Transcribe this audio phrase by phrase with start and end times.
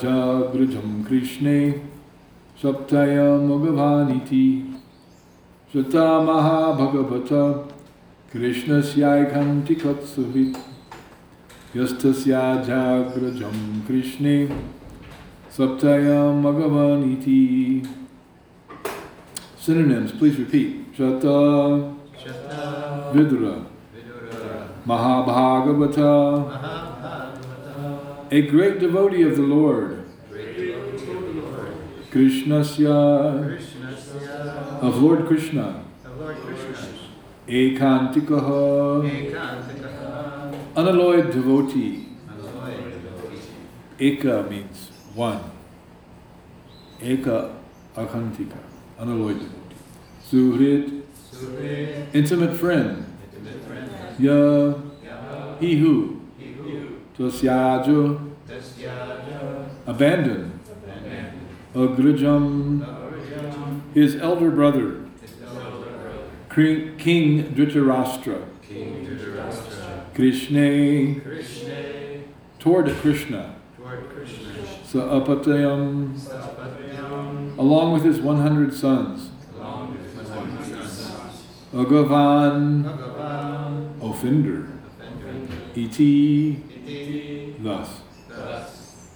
[0.00, 1.80] Jagrajam Krishne
[2.60, 4.74] Saptayam Bhagavaniti
[5.72, 7.70] Shata Mahabhagavata
[8.30, 10.56] Krishna Syaikanti Katsuhit
[11.74, 14.48] Yastasya Jagrajam Krishne
[15.50, 17.86] Saptayam Bhagavaniti
[19.68, 20.96] Synonyms, please repeat.
[20.96, 26.67] Shata, Shata, Vidura, Vidura, Mahabhagavata, Mahabhagavata,
[28.30, 31.72] a great devotee of the Lord, great devotee of the Lord,
[32.10, 32.92] Krishnasya,
[34.82, 36.88] of Lord Krishna, of Lord Krishna,
[37.46, 39.02] Ekantikaha,
[40.76, 42.04] unalloyed devotee.
[43.98, 45.40] Eka means one.
[47.00, 47.52] Eka
[47.96, 48.58] akantika,
[48.98, 49.76] unalloyed devotee.
[50.22, 51.02] Suhrit,
[52.12, 53.06] intimate friend.
[53.32, 54.74] intimate friend, Ya,
[55.58, 56.17] he who.
[57.18, 58.18] Tasyaja,
[59.86, 60.52] abandoned.
[61.74, 62.84] Agrijam,
[63.94, 65.00] his elder brother.
[65.20, 65.80] his elder
[66.50, 68.44] brother, King Dhritarashtra.
[68.62, 71.76] King Dhritarashtra, Krishna, Krishna,
[72.58, 73.54] toward Krishna.
[73.76, 74.52] toward Krishna,
[74.84, 76.14] Saapatayam,
[77.58, 79.30] along with his 100 sons.
[79.58, 82.86] along with his one sons, Agavan,
[84.00, 84.00] offender.
[84.00, 84.68] offender,
[85.76, 86.62] Iti,
[87.60, 88.00] thus.
[88.28, 89.08] thus,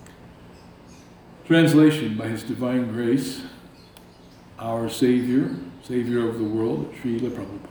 [1.47, 3.43] Translation by His Divine Grace,
[4.59, 5.51] our Savior,
[5.83, 7.69] Savior of the world, Srila Prabhupada.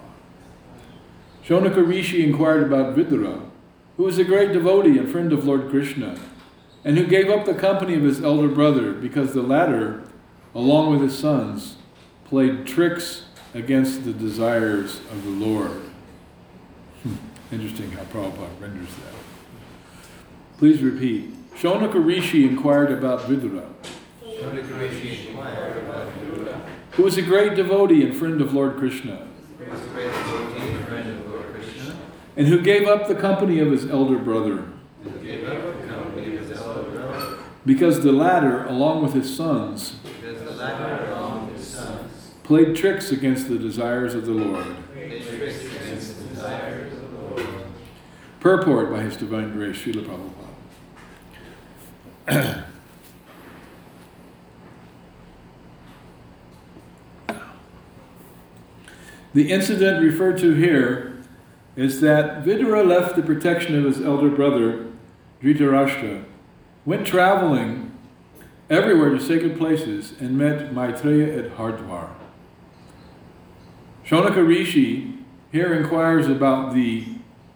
[1.45, 3.49] Shonaka Rishi inquired about Vidura,
[3.97, 6.17] who was a great devotee and friend of Lord Krishna,
[6.83, 10.03] and who gave up the company of his elder brother because the latter,
[10.55, 11.77] along with his sons,
[12.25, 15.81] played tricks against the desires of the Lord.
[17.03, 17.15] Hmm,
[17.51, 19.30] Interesting how Prabhupada renders that.
[20.61, 21.33] Please repeat.
[21.55, 23.65] Shonaka Rishi inquired about Vidura,
[24.23, 29.27] Shonaka Rishi inquired about Vidura, who was a great devotee and friend of Lord Krishna,
[29.57, 31.95] was a great devotee and friend of Lord Krishna,
[32.37, 34.65] and who gave up the company of his elder brother,
[35.03, 39.35] and gave up the company of his elder brother, because the latter, along with his
[39.35, 44.33] sons, because the latter, along with his sons, played tricks against the desires of the
[44.33, 44.67] Lord.
[44.93, 47.47] played tricks against the desires of the Lord.
[48.39, 50.50] Purport by His Divine Grace, Srila Prabhupada.
[52.27, 52.63] The
[59.35, 61.21] incident referred to here
[61.75, 64.87] is that Vidura left the protection of his elder brother,
[65.41, 66.23] Dhritarashtra,
[66.85, 67.97] went traveling
[68.69, 72.09] everywhere to sacred places, and met Maitreya at Hardwar.
[74.05, 75.13] Shonaka Rishi
[75.51, 77.05] here inquires about the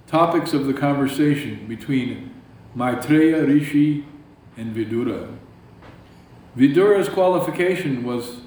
[0.08, 2.34] topics of the conversation between
[2.75, 4.06] Maitreya Rishi
[4.58, 5.38] and Vidura.
[6.58, 8.42] Vidura's qualification was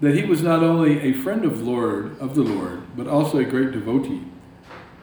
[0.00, 3.44] that he was not only a friend of Lord of the Lord, but also a
[3.44, 4.24] great devotee.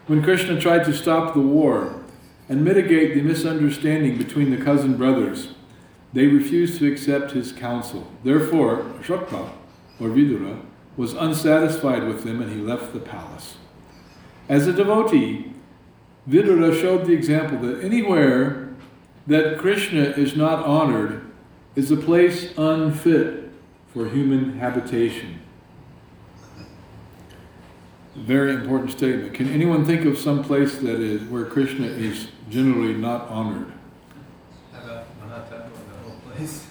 [0.08, 2.02] When Krishna tried to stop the war
[2.50, 5.50] and mitigate the misunderstanding between the cousin brothers,
[6.14, 8.08] they refused to accept his counsel.
[8.24, 9.52] Therefore, Shokta,
[10.00, 10.62] or Vidura,
[10.96, 13.58] was unsatisfied with them and he left the palace.
[14.50, 15.54] As a devotee,
[16.28, 18.67] Vidura showed the example that anywhere
[19.28, 21.30] that Krishna is not honored
[21.76, 23.52] is a place unfit
[23.94, 25.42] for human habitation.
[28.16, 29.34] Very important statement.
[29.36, 33.72] Can anyone think of some place that is where Krishna is generally not honored?
[34.74, 35.60] How about the
[36.04, 36.66] whole place?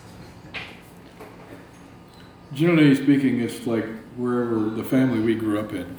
[2.53, 3.87] Generally speaking, it's like
[4.17, 5.97] wherever the family we grew up in.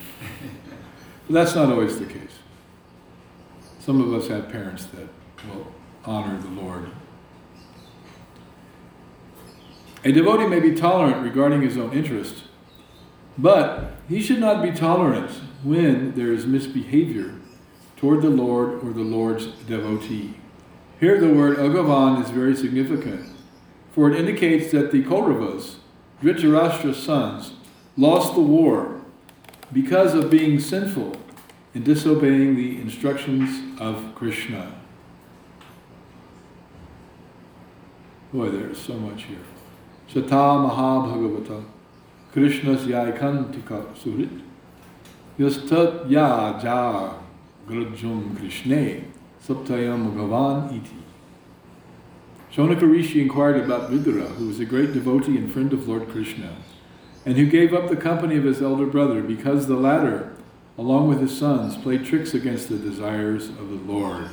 [1.28, 2.40] But that's not always the case.
[3.80, 5.08] Some of us have parents that
[5.48, 5.72] will
[6.08, 6.90] honor the Lord.
[10.04, 12.46] A devotee may be tolerant regarding his own interest,
[13.38, 15.30] but he should not be tolerant
[15.64, 17.36] when there is misbehavior
[17.98, 20.36] toward the Lord or the Lord's devotee.
[21.00, 23.28] Here, the word agavan is very significant,
[23.92, 25.76] for it indicates that the Kauravas,
[26.24, 27.54] Dhritarashtra's sons,
[27.98, 29.02] lost the war
[29.74, 31.18] because of being sinful
[31.74, 34.77] and disobeying the instructions of Krishna.
[38.34, 39.38] Boy, there's so much here.
[40.12, 41.64] Sata Mahabhagavata
[42.34, 44.42] Krishna's Yaikantika Surit
[45.40, 47.14] Yastat Ya Ja
[47.66, 49.06] Grajum Krishne
[49.42, 50.98] Saptayam Bhagavan Iti.
[52.54, 56.54] Shonaka Rishi inquired about Vidura, who was a great devotee and friend of Lord Krishna,
[57.26, 60.36] and who gave up the company of his elder brother because the latter,
[60.78, 64.30] along with his sons, played tricks against the desires of the Lord.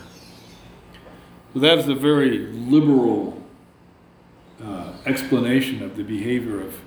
[1.52, 3.43] So that's a very liberal
[4.64, 6.80] uh, explanation of the behavior of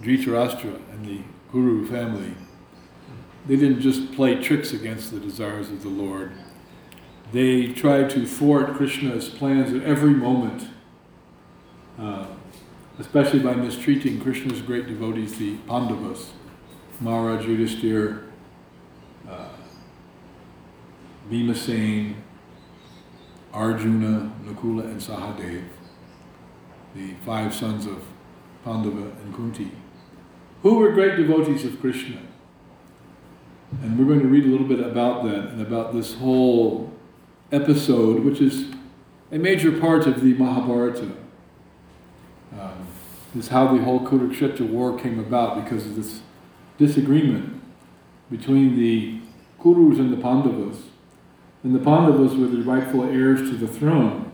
[0.00, 1.20] Dhritarashtra and the
[1.50, 2.34] Kuru family.
[3.46, 6.32] They didn't just play tricks against the desires of the Lord.
[7.32, 10.68] They tried to thwart Krishna's plans at every moment,
[11.98, 12.26] uh,
[12.98, 16.32] especially by mistreating Krishna's great devotees, the Pandavas,
[17.00, 18.24] Maharaj Yudhisthira,
[19.28, 19.48] uh,
[23.52, 25.64] Arjuna, Nakula, and Sahadev,
[26.98, 28.02] the five sons of
[28.64, 29.70] Pandava and Kunti,
[30.62, 32.18] who were great devotees of Krishna.
[33.82, 36.92] And we're going to read a little bit about that and about this whole
[37.52, 38.66] episode, which is
[39.30, 41.12] a major part of the Mahabharata.
[42.58, 42.86] Um,
[43.36, 46.22] is how the whole Kurukshetra war came about because of this
[46.78, 47.60] disagreement
[48.30, 49.20] between the
[49.60, 50.78] Kurus and the Pandavas.
[51.62, 54.27] And the Pandavas were the rightful heirs to the throne,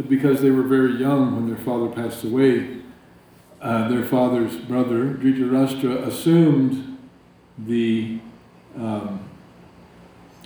[0.00, 2.78] but because they were very young when their father passed away,
[3.60, 6.96] uh, their father's brother, Dhritarashtra, assumed
[7.58, 8.18] the
[8.78, 9.20] um,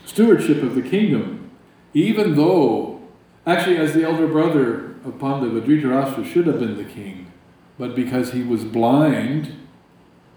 [0.05, 1.53] stewardship of the kingdom,
[1.93, 3.01] even though,
[3.47, 7.31] actually, as the elder brother of Pandava, Dhritarashtra should have been the king,
[7.79, 9.55] but because he was blind,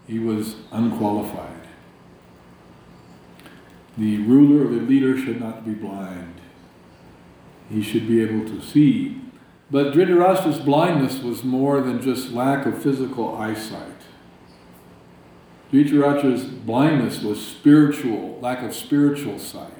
[0.05, 1.67] he was unqualified.
[3.97, 6.36] The ruler or the leader should not be blind.
[7.69, 9.21] He should be able to see.
[9.69, 13.91] But Dhritarashtra's blindness was more than just lack of physical eyesight.
[15.71, 19.71] Dhritarashtra's blindness was spiritual, lack of spiritual sight.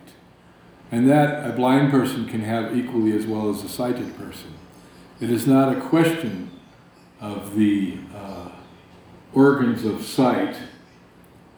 [0.91, 4.53] And that a blind person can have equally as well as a sighted person.
[5.19, 6.51] It is not a question
[7.19, 8.49] of the uh,
[9.33, 10.55] organs of sight,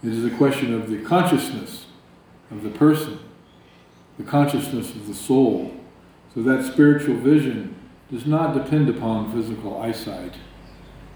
[0.02, 1.88] it is a question of the consciousness
[2.52, 3.20] of the person,
[4.18, 5.79] the consciousness of the soul.
[6.34, 7.76] So that spiritual vision
[8.12, 10.36] does not depend upon physical eyesight,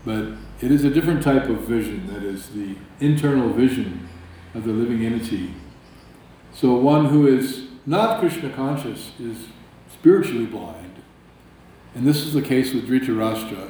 [0.06, 0.26] but
[0.62, 4.10] it is a different type of vision that is the internal vision
[4.54, 5.54] of the living entity.
[6.52, 9.48] So one who is not Krishna conscious is
[9.92, 10.94] spiritually blind.
[11.96, 13.70] And this is the case with Dhritarashtra.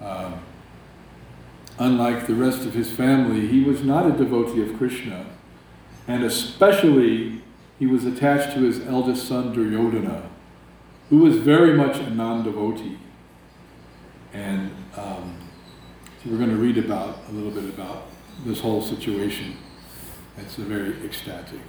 [0.00, 0.40] Um,
[1.78, 5.26] unlike the rest of his family, he was not a devotee of Krishna.
[6.06, 7.42] And especially,
[7.78, 10.29] he was attached to his eldest son Duryodhana,
[11.10, 12.98] who was very much a non-devotee.
[14.32, 15.36] And um,
[16.22, 18.06] so we're going to read about a little bit about
[18.44, 19.56] this whole situation.
[20.38, 21.60] It's a very ecstatic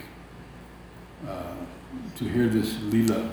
[1.28, 1.56] uh,
[2.16, 3.32] to hear this lila.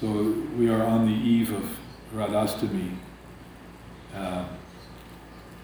[0.00, 1.76] So we are on the eve of
[2.14, 2.96] Radhastami,
[4.14, 4.44] uh,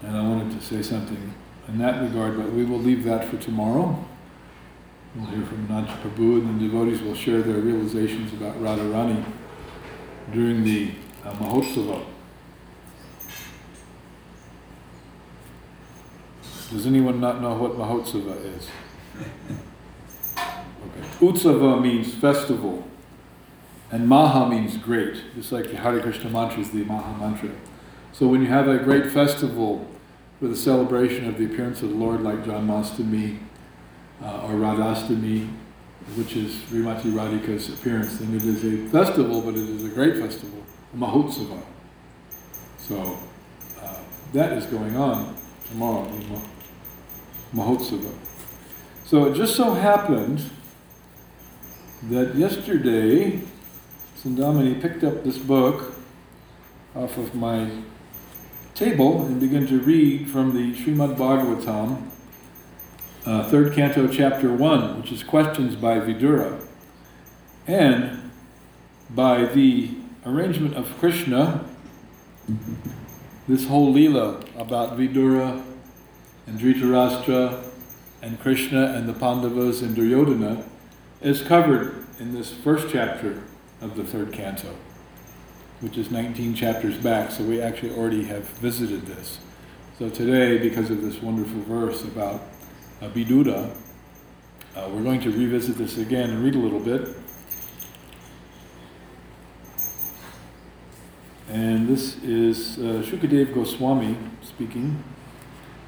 [0.03, 1.33] and I wanted to say something
[1.67, 4.05] in that regard, but we will leave that for tomorrow.
[5.13, 9.25] We'll hear from Naj Prabhu, and the devotees will share their realizations about Radharani
[10.31, 10.91] during the
[11.25, 12.05] uh, Mahotsava.
[16.71, 18.69] Does anyone not know what Mahotsava is?
[20.37, 21.07] Okay.
[21.19, 22.87] Utsava means festival,
[23.91, 27.49] and Maha means great, just like the Hare Krishna mantra is the Maha mantra.
[28.13, 29.85] So when you have a great festival
[30.39, 33.39] with a celebration of the appearance of the Lord, like John Janmashtami
[34.21, 35.49] uh, or Radhastami,
[36.15, 40.17] which is Srimati Radhika's appearance, And it is a festival, but it is a great
[40.17, 40.63] festival,
[40.95, 41.61] Mahotsava.
[42.77, 43.17] So
[43.81, 43.95] uh,
[44.33, 45.35] that is going on
[45.69, 46.09] tomorrow,
[47.53, 48.13] Mahotsava.
[49.05, 50.49] So it just so happened
[52.03, 53.41] that yesterday,
[54.17, 55.93] Sandamini picked up this book
[56.95, 57.69] off of my
[58.73, 62.10] table and began to read from the Srimad Bhagavatam,
[63.25, 66.65] uh, third canto, chapter 1, which is questions by Vidura.
[67.67, 68.31] And
[69.09, 69.91] by the
[70.25, 71.65] arrangement of Krishna,
[73.47, 75.63] this whole lila about Vidura
[76.47, 77.63] and Dhritarashtra
[78.21, 80.63] and Krishna and the Pandavas and Duryodhana
[81.21, 83.43] is covered in this first chapter
[83.81, 84.75] of the third canto,
[85.79, 89.39] which is 19 chapters back, so we actually already have visited this.
[89.97, 92.41] So today, because of this wonderful verse about
[93.01, 93.75] uh, Vidura,
[94.75, 97.17] uh, we're going to revisit this again and read a little bit.
[101.49, 105.03] And this is uh, Shukadev Goswami speaking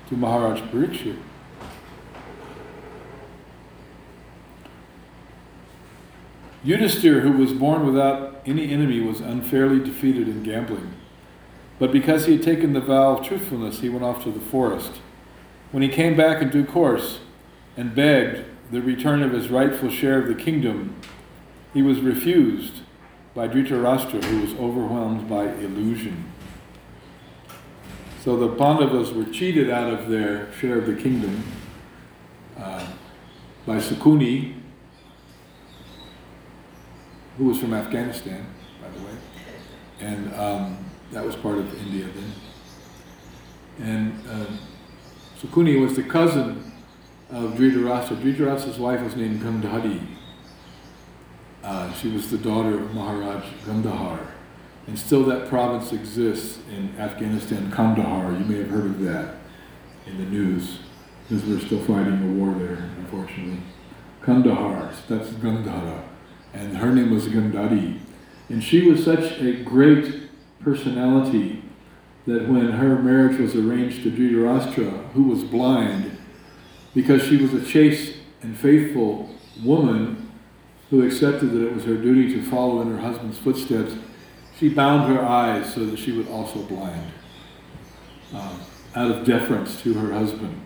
[0.10, 1.17] to Maharaj Parikshit.
[6.65, 10.93] Yudhisthira, who was born without any enemy, was unfairly defeated in gambling.
[11.77, 14.93] But because he had taken the vow of truthfulness, he went off to the forest.
[15.73, 17.21] When he came back in due course
[17.75, 20.95] and begged the return of his rightful share of the kingdom,
[21.73, 22.81] he was refused,
[23.33, 26.25] by Dhritarashtra, who was overwhelmed by illusion.
[28.21, 31.43] So the Pandavas were cheated out of their share of the kingdom
[32.55, 32.85] uh,
[33.65, 34.53] by Sukuni,
[37.39, 38.45] who was from Afghanistan,
[38.79, 39.17] by the way,
[40.01, 42.31] and um, that was part of India then.
[43.79, 44.45] And uh,
[45.43, 46.71] Sakuni was the cousin
[47.29, 48.15] of Dhritarashtra.
[48.21, 50.01] Dhritarashtra's wife was named Gandhari.
[51.62, 54.19] Uh, she was the daughter of Maharaj Gandhar.
[54.88, 58.31] And still that province exists in Afghanistan, Kandahar.
[58.31, 59.35] You may have heard of that
[60.05, 60.79] in the news,
[61.27, 63.59] because we're still fighting a war there, unfortunately.
[64.21, 66.03] Kandahar, that's Gandhara.
[66.53, 68.00] And her name was Gandhari.
[68.50, 70.29] And she was such a great
[70.62, 71.62] personality
[72.25, 76.17] that when her marriage was arranged to Dhritarashtra, who was blind,
[76.93, 79.29] because she was a chaste and faithful
[79.63, 80.31] woman
[80.89, 83.93] who accepted that it was her duty to follow in her husband's footsteps,
[84.57, 87.11] she bound her eyes so that she would also blind,
[88.33, 88.57] uh,
[88.95, 90.61] out of deference to her husband.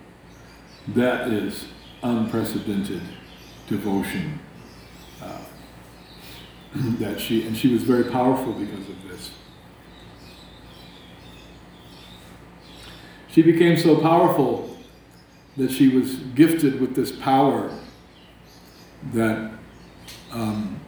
[0.90, 1.66] That is
[2.04, 3.02] unprecedented
[3.68, 4.40] devotion.
[5.22, 5.40] Uh,
[7.00, 9.32] that she and she was very powerful because of this.
[13.38, 14.76] She became so powerful
[15.58, 17.70] that she was gifted with this power
[19.14, 19.52] that
[20.32, 20.80] um,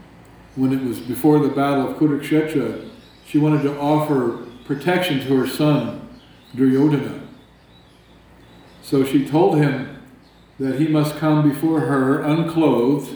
[0.56, 2.89] when it was before the battle of Kurukshetra,
[3.24, 6.10] she wanted to offer protection to her son,
[6.56, 7.22] Duryodhana.
[8.82, 10.01] So she told him
[10.58, 13.15] that he must come before her unclothed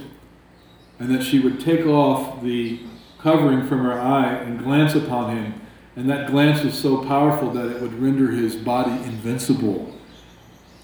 [0.99, 2.81] and that she would take off the
[3.17, 5.62] covering from her eye and glance upon him.
[5.95, 9.93] And that glance was so powerful that it would render his body invincible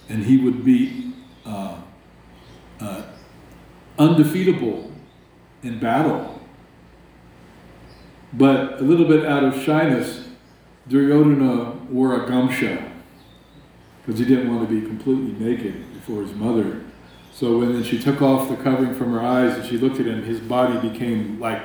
[0.08, 1.14] and he would be
[1.46, 1.78] uh,
[2.80, 3.04] uh,
[3.98, 4.92] undefeatable
[5.64, 6.42] in battle.
[8.34, 10.28] But a little bit out of shyness,
[10.88, 12.92] Duryodhana wore a gamsha
[14.06, 16.84] because he didn't want to be completely naked before his mother.
[17.32, 20.24] So when she took off the covering from her eyes and she looked at him,
[20.24, 21.62] his body became like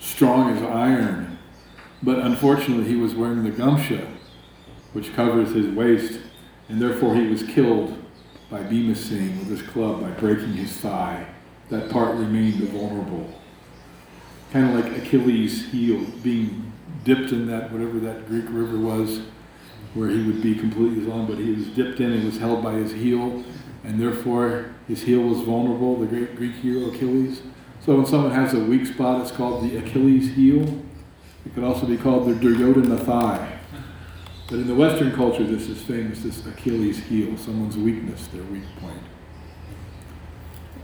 [0.00, 1.33] strong as iron.
[2.04, 4.06] But unfortunately, he was wearing the gamsha,
[4.92, 6.20] which covers his waist,
[6.68, 7.96] and therefore he was killed
[8.50, 11.26] by Bhima Singh with his club by breaking his thigh.
[11.70, 13.32] That part remained vulnerable.
[14.52, 16.72] Kind of like Achilles' heel being
[17.04, 19.22] dipped in that, whatever that Greek river was,
[19.94, 22.72] where he would be completely alone, but he was dipped in and was held by
[22.72, 23.42] his heel,
[23.82, 27.40] and therefore his heel was vulnerable, the great Greek hero Achilles.
[27.80, 30.83] So when someone has a weak spot, it's called the Achilles heel.
[31.44, 33.58] It could also be called the Duryodhana thigh.
[34.48, 38.64] But in the Western culture, this is famous, this Achilles heel, someone's weakness, their weak
[38.80, 39.00] point.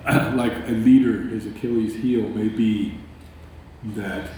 [0.37, 2.99] like a leader, his Achilles heel may be
[3.85, 4.31] that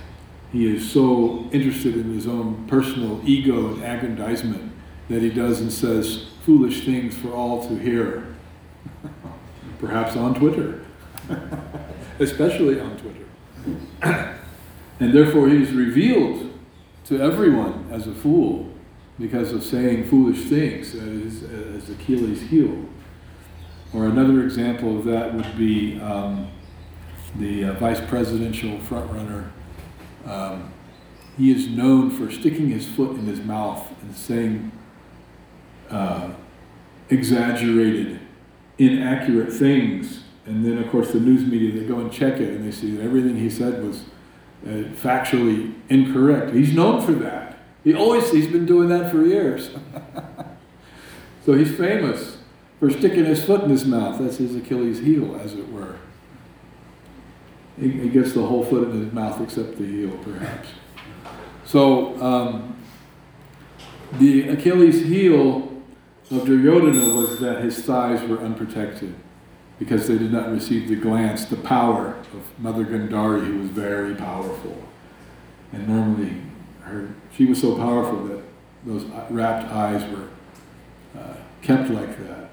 [0.51, 4.73] he is so interested in his own personal ego and aggrandizement
[5.09, 8.35] that he does and says foolish things for all to hear.
[9.79, 10.85] Perhaps on Twitter,
[12.19, 14.39] especially on Twitter.
[15.03, 16.49] and therefore he is revealed
[17.05, 18.73] to everyone as a fool
[19.19, 22.87] because of saying foolish things as, as Achilles' heel.
[23.93, 26.49] Or another example of that would be um,
[27.35, 29.51] the uh, vice presidential frontrunner.
[30.25, 30.73] Um,
[31.37, 34.71] he is known for sticking his foot in his mouth and saying
[35.91, 36.31] uh,
[37.11, 38.21] exaggerated,
[38.79, 40.23] inaccurate things.
[40.47, 42.95] And then, of course, the news media, they go and check it and they see
[42.95, 44.05] that everything he said was
[44.65, 46.55] uh, factually incorrect.
[46.55, 47.59] He's known for that.
[47.85, 49.71] He always, he's been doing that for years.
[51.45, 52.39] so he's famous
[52.79, 54.21] for sticking his foot in his mouth.
[54.21, 55.97] That's his Achilles heel, as it were.
[57.79, 60.69] He, he gets the whole foot in his mouth except the heel, perhaps.
[61.65, 62.77] So um,
[64.19, 65.83] the Achilles heel
[66.31, 69.15] of Duryodhana was that his thighs were unprotected
[69.83, 74.15] because they did not receive the glance, the power of Mother Gandhari, who was very
[74.15, 74.81] powerful.
[75.73, 76.37] And normally,
[76.83, 78.45] her, she was so powerful that
[78.87, 80.29] those rapt eyes were
[81.21, 82.51] uh, kept like that.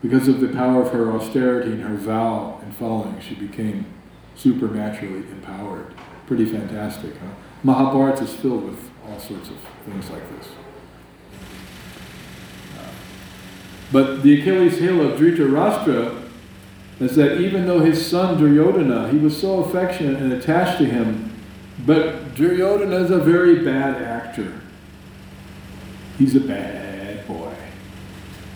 [0.00, 3.84] Because of the power of her austerity and her vow and following, she became
[4.34, 5.92] supernaturally empowered.
[6.26, 7.34] Pretty fantastic, huh?
[7.62, 10.48] Mahabharata is filled with all sorts of things like this.
[13.92, 16.23] But the Achilles heel of Dhritarashtra
[17.00, 21.32] is that even though his son Duryodhana, he was so affectionate and attached to him,
[21.84, 24.60] but Duryodhana is a very bad actor.
[26.18, 27.54] He's a bad boy.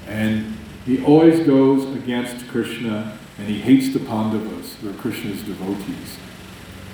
[0.07, 6.19] And he always goes against Krishna and he hates the Pandavas, they're Krishna's devotees.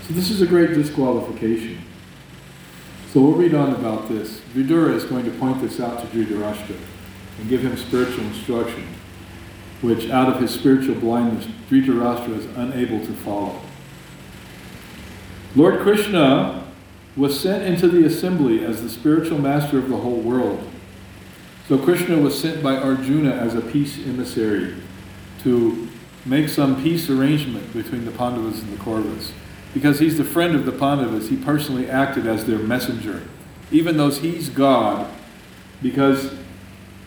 [0.06, 1.78] So this is a great disqualification.
[3.10, 4.40] So we'll read on about this.
[4.54, 6.76] Vidura is going to point this out to Dhritarashtra
[7.38, 8.86] and give him spiritual instruction,
[9.84, 13.60] which out of his spiritual blindness, Dhritarashtra is unable to follow.
[15.54, 16.64] Lord Krishna
[17.16, 20.66] was sent into the assembly as the spiritual master of the whole world.
[21.68, 24.74] So Krishna was sent by Arjuna as a peace emissary
[25.42, 25.86] to
[26.24, 29.32] make some peace arrangement between the Pandavas and the Kauravas.
[29.74, 33.22] Because he's the friend of the Pandavas, he personally acted as their messenger,
[33.70, 35.12] even though he's God,
[35.82, 36.34] because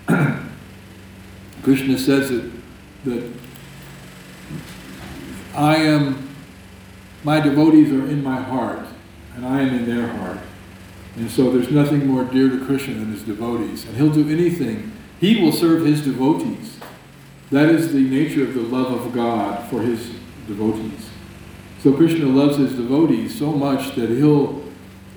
[1.64, 2.57] Krishna says that,
[3.08, 3.32] that
[5.56, 6.30] I am,
[7.24, 8.86] my devotees are in my heart,
[9.36, 10.40] and I am in their heart.
[11.16, 13.86] And so there's nothing more dear to Krishna than his devotees.
[13.86, 14.92] And he'll do anything.
[15.20, 16.78] He will serve his devotees.
[17.52, 20.12] That is the nature of the love of God for his
[20.48, 21.10] devotees.
[21.82, 24.64] So Krishna loves his devotees so much that he'll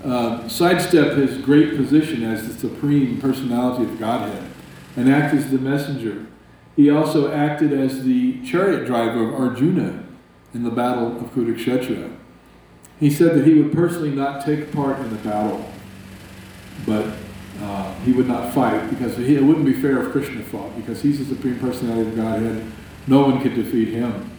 [0.05, 4.51] uh, sidestep his great position as the supreme personality of Godhead
[4.97, 6.27] and act as the messenger.
[6.81, 10.03] He also acted as the chariot driver of Arjuna
[10.55, 12.11] in the battle of Kurukshetra.
[12.99, 15.71] He said that he would personally not take part in the battle,
[16.87, 17.05] but
[17.61, 21.03] uh, he would not fight because he, it wouldn't be fair if Krishna fought because
[21.03, 22.65] he's the supreme personality of Godhead.
[23.07, 24.31] No one could defeat him.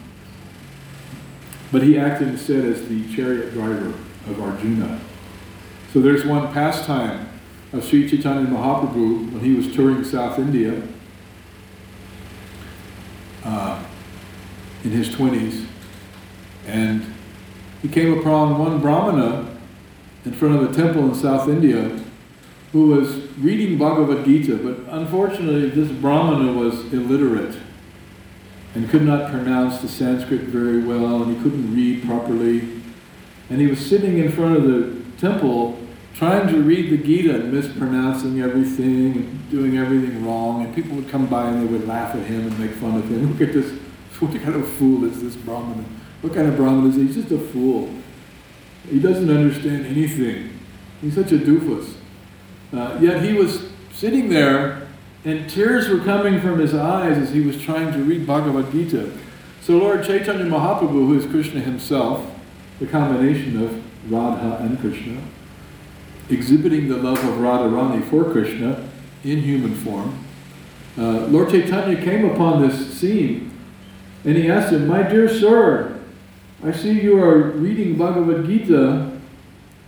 [1.70, 3.94] But he acted instead as the chariot driver
[4.26, 4.98] of Arjuna.
[5.92, 7.28] So there's one pastime
[7.72, 10.82] of Sri Chaitanya Mahaprabhu when he was touring South India
[13.44, 13.82] uh,
[14.84, 15.66] in his 20s.
[16.66, 17.12] And
[17.82, 19.56] he came upon one Brahmana
[20.24, 22.00] in front of a temple in South India
[22.72, 27.58] who was reading Bhagavad Gita, but unfortunately, this Brahmana was illiterate
[28.74, 32.80] and could not pronounce the Sanskrit very well, and he couldn't read properly.
[33.50, 35.78] And he was sitting in front of the temple
[36.14, 40.64] trying to read the Gita and mispronouncing everything and doing everything wrong.
[40.64, 43.08] And people would come by and they would laugh at him and make fun of
[43.08, 43.32] him.
[43.38, 43.78] Look at this,
[44.18, 45.84] what kind of fool is this Brahmana?
[46.20, 47.06] What kind of Brahmana is he?
[47.06, 47.92] He's just a fool.
[48.88, 50.58] He doesn't understand anything.
[51.00, 51.94] He's such a doofus.
[52.72, 54.88] Uh, yet he was sitting there,
[55.24, 59.12] and tears were coming from his eyes as he was trying to read Bhagavad Gita.
[59.60, 62.28] So Lord Chaitanya Mahaprabhu, who is Krishna himself,
[62.80, 65.20] the combination of Radha and Krishna,
[66.28, 68.88] exhibiting the love of Radharani for Krishna
[69.24, 70.24] in human form,
[70.98, 73.50] uh, Lord Chaitanya came upon this scene,
[74.24, 75.98] and he asked him, "My dear sir,
[76.64, 79.10] I see you are reading Bhagavad Gita."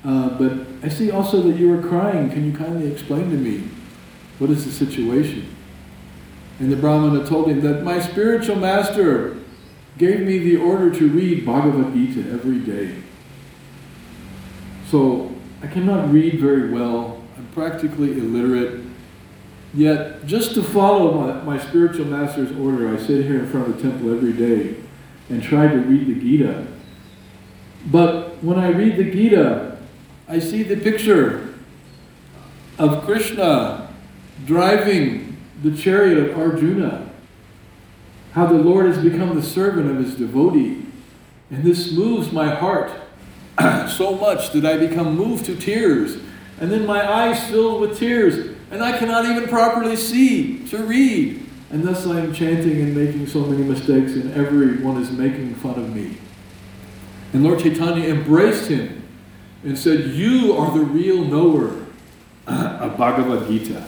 [0.05, 2.29] Uh, but I see also that you are crying.
[2.31, 3.65] Can you kindly explain to me
[4.39, 5.47] what is the situation?
[6.61, 9.37] And the Brahmana told him that my spiritual master
[9.97, 12.97] gave me the order to read Bhagavad Gita every day.
[14.91, 17.23] So I cannot read very well.
[17.37, 18.85] I'm practically illiterate.
[19.73, 23.77] Yet, just to follow my, my spiritual master's order, I sit here in front of
[23.77, 24.77] the temple every day
[25.29, 26.67] and try to read the Gita.
[27.87, 29.79] But when I read the Gita,
[30.29, 31.55] I see the picture
[32.79, 33.93] of Krishna
[34.47, 37.11] driving the chariot of Arjuna.
[38.33, 40.87] How the Lord has become the servant of his devotee.
[41.51, 42.91] And this moves my heart
[43.89, 46.17] so much that I become moved to tears.
[46.61, 51.45] And then my eyes fill with tears, and I cannot even properly see to read.
[51.71, 55.79] And thus I am chanting and making so many mistakes, and everyone is making fun
[55.79, 56.19] of me.
[57.33, 59.03] And Lord Chaitanya embraced him
[59.65, 61.85] and said, You are the real knower
[62.47, 63.85] of Bhagavad Gita.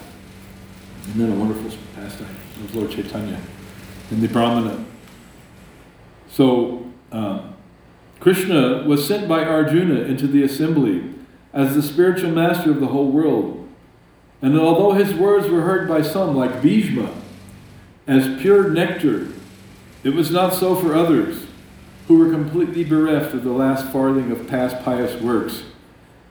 [1.09, 3.41] Isn't that a wonderful pastime of Lord Chaitanya
[4.11, 4.85] and the Brahmana?
[6.29, 7.56] So, um,
[8.21, 11.15] Krishna was sent by Arjuna into the assembly
[11.53, 13.69] as the spiritual master of the whole world.
[14.43, 17.15] And although his words were heard by some, like Bhishma,
[18.07, 19.29] as pure nectar,
[20.05, 21.47] it was not so for others
[22.07, 25.65] who were completely bereft of the last farthing of past pious works.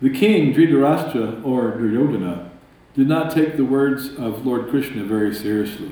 [0.01, 2.51] The king, Dhritarashtra, or Duryodhana,
[2.93, 5.91] did not take the words of Lord Krishna very seriously.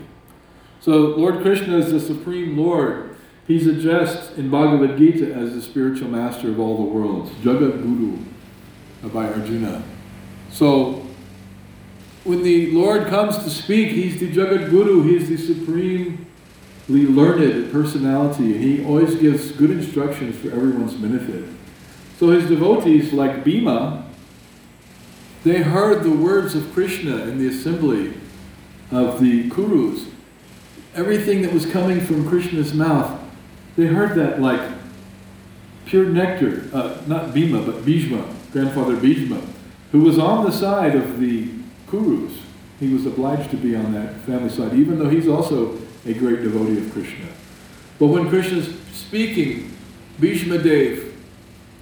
[0.79, 3.12] So, Lord Krishna is the supreme Lord.
[3.47, 8.17] He's addressed in Bhagavad Gita as the spiritual master of all the worlds, Jagat Guru,
[9.11, 9.83] by Arjuna.
[10.49, 11.05] So,
[12.23, 16.17] when the Lord comes to speak, He's the Jagat Guru, He's the supremely
[16.87, 18.57] learned personality.
[18.57, 21.45] He always gives good instructions for everyone's benefit.
[22.17, 24.05] So his devotees, like Bhima,
[25.43, 28.13] they heard the words of Krishna in the assembly
[28.91, 30.07] of the Kurus.
[30.95, 33.19] Everything that was coming from Krishna's mouth,
[33.75, 34.61] they heard that like
[35.85, 39.41] pure nectar, uh, not Bhima, but Bhishma, grandfather Bhishma,
[39.91, 41.49] who was on the side of the
[41.87, 42.39] Kurus.
[42.79, 46.43] He was obliged to be on that family side, even though he's also a great
[46.43, 47.27] devotee of Krishna.
[47.99, 49.71] But when Krishna's speaking,
[50.19, 51.13] Bhishma Dev,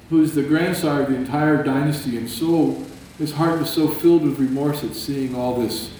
[0.09, 2.85] who is the grandsire of the entire dynasty, and so
[3.17, 5.91] his heart was so filled with remorse at seeing all this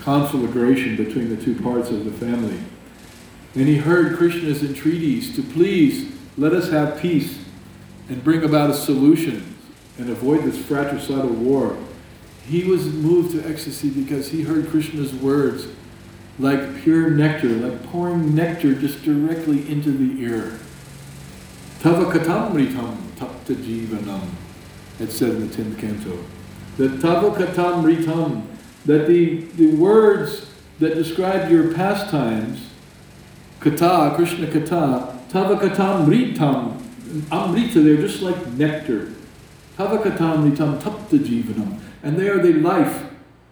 [0.00, 2.58] conflagration between the two parts of the family.
[3.54, 7.38] And he heard Krishna's entreaties to please let us have peace
[8.08, 9.56] and bring about a solution
[9.98, 11.76] and avoid this fratricidal war.
[12.46, 15.66] He was moved to ecstasy because he heard Krishna's words
[16.38, 20.58] like pure nectar, like pouring nectar just directly into the ear.
[21.80, 24.28] Tava katamritam tapta jivanam,
[24.98, 26.24] it said in the 10th canto.
[26.78, 28.46] That tava katamritam,
[28.86, 32.70] that the, the words that describe your pastimes,
[33.62, 36.80] kata, Krishna kata, tava katamritam,
[37.30, 39.12] amrita, they're just like nectar.
[39.76, 43.04] Tava katamritam tapta jivanam, and they are the life,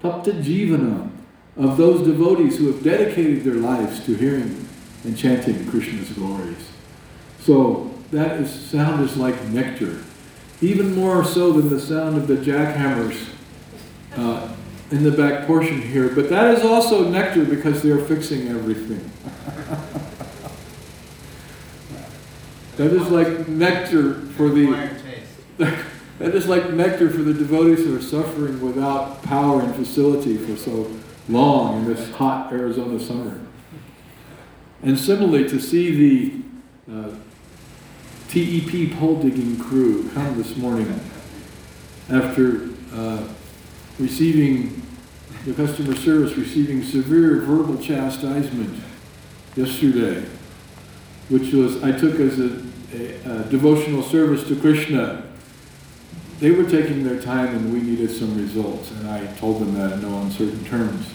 [0.03, 1.11] tapta jivanam,
[1.57, 4.67] of those devotees who have dedicated their lives to hearing
[5.05, 6.71] and chanting Krishna's glories.
[7.41, 9.99] So that is, sound is like nectar,
[10.61, 13.29] even more so than the sound of the jackhammers
[14.17, 14.49] uh,
[14.91, 16.09] in the back portion here.
[16.09, 19.11] But that is also nectar because they are fixing everything.
[22.81, 24.91] that is like nectar for the.
[26.21, 30.55] That is like nectar for the devotees who are suffering without power and facility for
[30.55, 30.95] so
[31.31, 33.41] long in this hot Arizona summer.
[34.83, 36.43] And similarly, to see
[36.87, 37.15] the uh,
[38.29, 41.01] TEP pole digging crew come this morning
[42.11, 43.27] after uh,
[43.99, 44.83] receiving
[45.47, 48.79] the customer service receiving severe verbal chastisement
[49.57, 50.29] yesterday,
[51.31, 55.31] which was I took as a, a, devotional service to Krishna
[56.41, 58.91] they were taking their time and we needed some results.
[58.93, 61.07] And I told them that in no uncertain terms.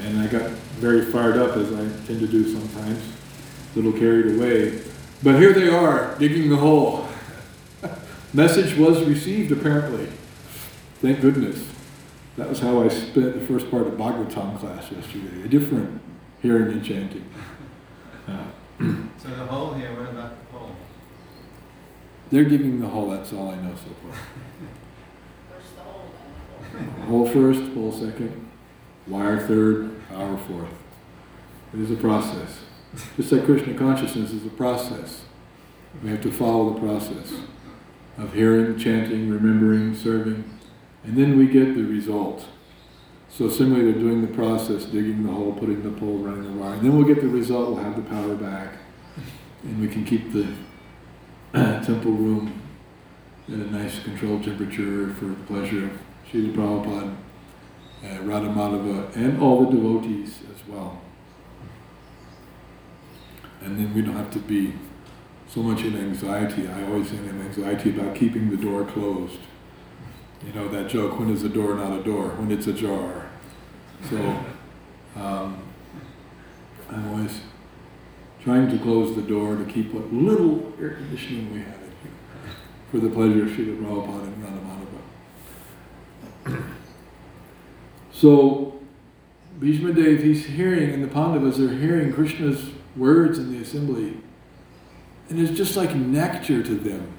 [0.00, 3.12] And I got very fired up, as I tend to do sometimes,
[3.74, 4.80] a little carried away.
[5.22, 7.06] But here they are, digging the hole.
[8.32, 10.08] Message was received, apparently.
[11.02, 11.68] Thank goodness.
[12.38, 15.42] That was how I spent the first part of Bhagavatam class yesterday.
[15.44, 16.00] A different
[16.40, 17.28] hearing and chanting.
[18.26, 18.44] Uh,
[19.22, 20.74] So the hole here, what about the pole?
[22.32, 24.16] They're digging the hole, that's all I know so far.
[25.50, 26.10] First the hole,
[26.72, 27.26] then the hole.
[27.26, 28.48] Hole first, hole second,
[29.06, 30.72] wire third, power fourth.
[31.74, 32.60] It is a process.
[33.16, 35.24] Just like Krishna consciousness is a process.
[36.02, 37.34] We have to follow the process
[38.16, 40.58] of hearing, chanting, remembering, serving,
[41.04, 42.46] and then we get the result.
[43.28, 46.74] So similarly, they're doing the process, digging the hole, putting the pole, running the wire,
[46.74, 48.74] and then we'll get the result, we'll have the power back,
[49.64, 50.46] and we can keep the
[51.84, 52.62] temple room
[53.46, 55.90] at a nice controlled temperature for the pleasure of
[56.30, 57.16] Srila Prabhupada,
[58.04, 61.02] uh, Radha Madhava, and all the devotees as well.
[63.60, 64.72] And then we don't have to be
[65.46, 66.66] so much in anxiety.
[66.66, 69.40] I always think in anxiety about keeping the door closed.
[70.46, 72.30] You know that joke, when is a door not a door?
[72.30, 73.28] When it's ajar.
[74.08, 74.16] So
[75.16, 75.62] um,
[76.88, 77.40] I'm always
[78.44, 81.74] trying to close the door to keep what little air conditioning we in here
[82.90, 84.60] for the pleasure of Srila Prabhupada and Radha
[86.44, 86.64] Madhava.
[88.12, 88.80] So
[89.60, 94.18] Bhishma Dev, he's hearing, and the Pandavas are hearing Krishna's words in the assembly.
[95.28, 97.12] And it's just like nectar to them.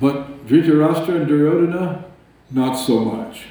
[0.00, 2.06] But Dhritarashtra and Duryodhana,
[2.50, 3.44] not so much.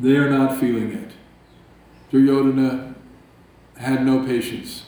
[0.00, 1.12] They are not feeling it.
[2.10, 2.96] Duryodhana
[3.76, 4.86] had no patience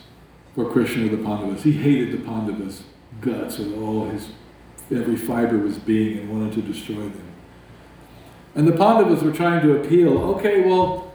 [0.54, 1.62] for Krishna the Pandavas.
[1.62, 2.84] He hated the Pandavas'
[3.20, 4.28] guts with all his,
[4.90, 7.32] every fiber was being and wanted to destroy them.
[8.54, 11.12] And the Pandavas were trying to appeal, okay, well,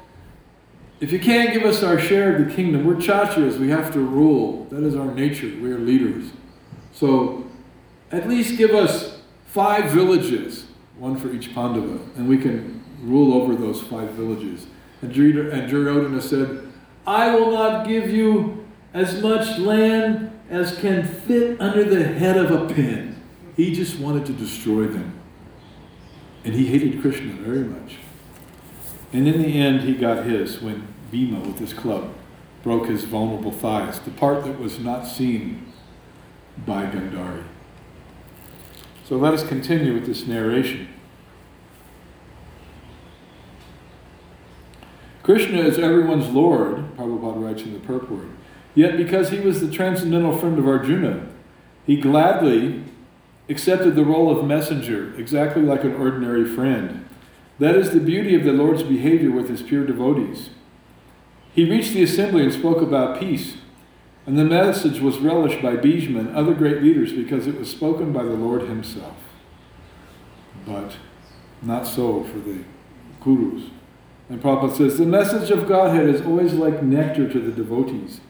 [0.99, 3.99] if you can't give us our share of the kingdom, we're Kshatriyas, we have to
[3.99, 4.65] rule.
[4.65, 6.31] That is our nature, we are leaders.
[6.91, 7.45] So
[8.11, 10.65] at least give us five villages,
[10.97, 14.67] one for each Pandava, and we can rule over those five villages.
[15.01, 16.67] And Duryodhana said,
[17.07, 18.58] I will not give you
[18.93, 23.21] as much land as can fit under the head of a pin.
[23.55, 25.19] He just wanted to destroy them.
[26.43, 27.97] And he hated Krishna very much.
[29.11, 32.13] And in the end, he got his when Bhima, with his club,
[32.63, 35.71] broke his vulnerable thighs, the part that was not seen
[36.65, 37.43] by Gandhari.
[39.05, 40.87] So let us continue with this narration.
[45.23, 48.27] Krishna is everyone's Lord, Prabhupada writes in the purport.
[48.75, 51.27] Yet because he was the transcendental friend of Arjuna,
[51.85, 52.83] He gladly
[53.49, 57.03] accepted the role of messenger, exactly like an ordinary friend.
[57.57, 60.51] That is the beauty of the Lord's behavior with his pure devotees.
[61.51, 63.57] He reached the assembly and spoke about peace,
[64.27, 68.13] and the message was relished by Bhishma and other great leaders because it was spoken
[68.13, 69.17] by the Lord himself.
[70.65, 70.97] But
[71.63, 72.63] not so for the
[73.19, 73.71] Kurus.
[74.29, 78.21] And Prabhupada says, the message of Godhead is always like nectar to the devotees,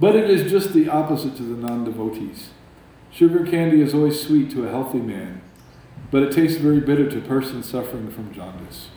[0.00, 2.50] but it is just the opposite to the non-devotees.
[3.12, 5.42] Sugar candy is always sweet to a healthy man,
[6.10, 8.88] but it tastes very bitter to a person suffering from jaundice.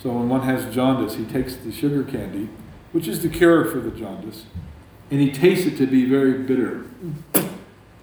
[0.00, 2.50] So when one has jaundice, he takes the sugar candy,
[2.92, 4.44] which is the cure for the jaundice,
[5.10, 6.84] and he tastes it to be very bitter.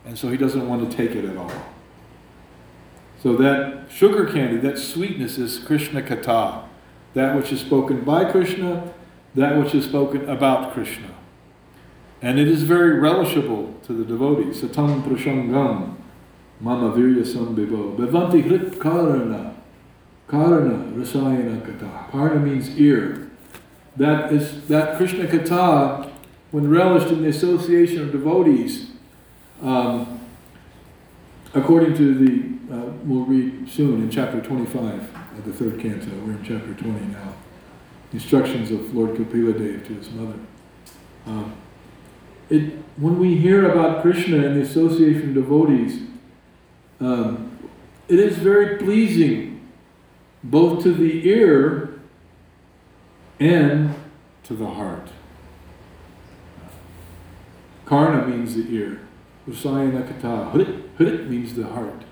[0.06, 1.52] And so he doesn't want to take it at all.
[3.22, 6.64] So that sugar candy, that sweetness is Krishna Katha,
[7.14, 8.94] that which is spoken by Krishna,
[9.36, 11.14] that which is spoken about Krishna.
[12.22, 14.62] And it is very relishable to the devotees.
[14.62, 15.96] Satam prashangam
[16.60, 17.96] mama virya sambibo.
[17.96, 19.56] Bevanti hrit karana.
[20.28, 22.12] Karana rasayana kata.
[22.12, 23.30] Karana means ear.
[23.96, 26.12] That is that Krishna kata,
[26.52, 28.92] when relished in the association of devotees,
[29.62, 30.20] um,
[31.54, 36.12] according to the, uh, we'll read soon in chapter 25 of the third canto.
[36.26, 37.34] We're in chapter 20 now.
[38.12, 40.40] Instructions of Lord Kapila Dev to his mother.
[41.26, 41.54] Um,
[42.50, 46.02] it, when we hear about Krishna and the association of devotees,
[47.00, 47.58] um,
[48.08, 49.68] it is very pleasing
[50.44, 52.00] both to the ear
[53.40, 53.94] and
[54.44, 55.10] to the heart.
[57.86, 59.02] Karna means the ear.
[59.48, 60.52] Usayana kata.
[60.52, 62.04] Hrit, hrit means the heart.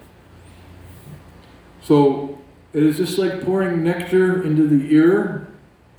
[1.84, 2.40] So
[2.74, 5.48] it is just like pouring nectar into the ear,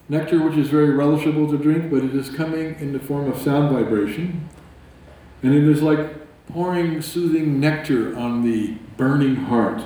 [0.09, 3.41] nectar which is very relishable to drink, but it is coming in the form of
[3.41, 4.49] sound vibration.
[5.43, 9.83] And it is like pouring soothing nectar on the burning heart.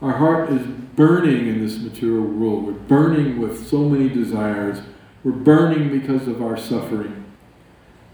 [0.00, 2.66] Our heart is burning in this material world.
[2.66, 4.80] We're burning with so many desires.
[5.24, 7.24] We're burning because of our suffering.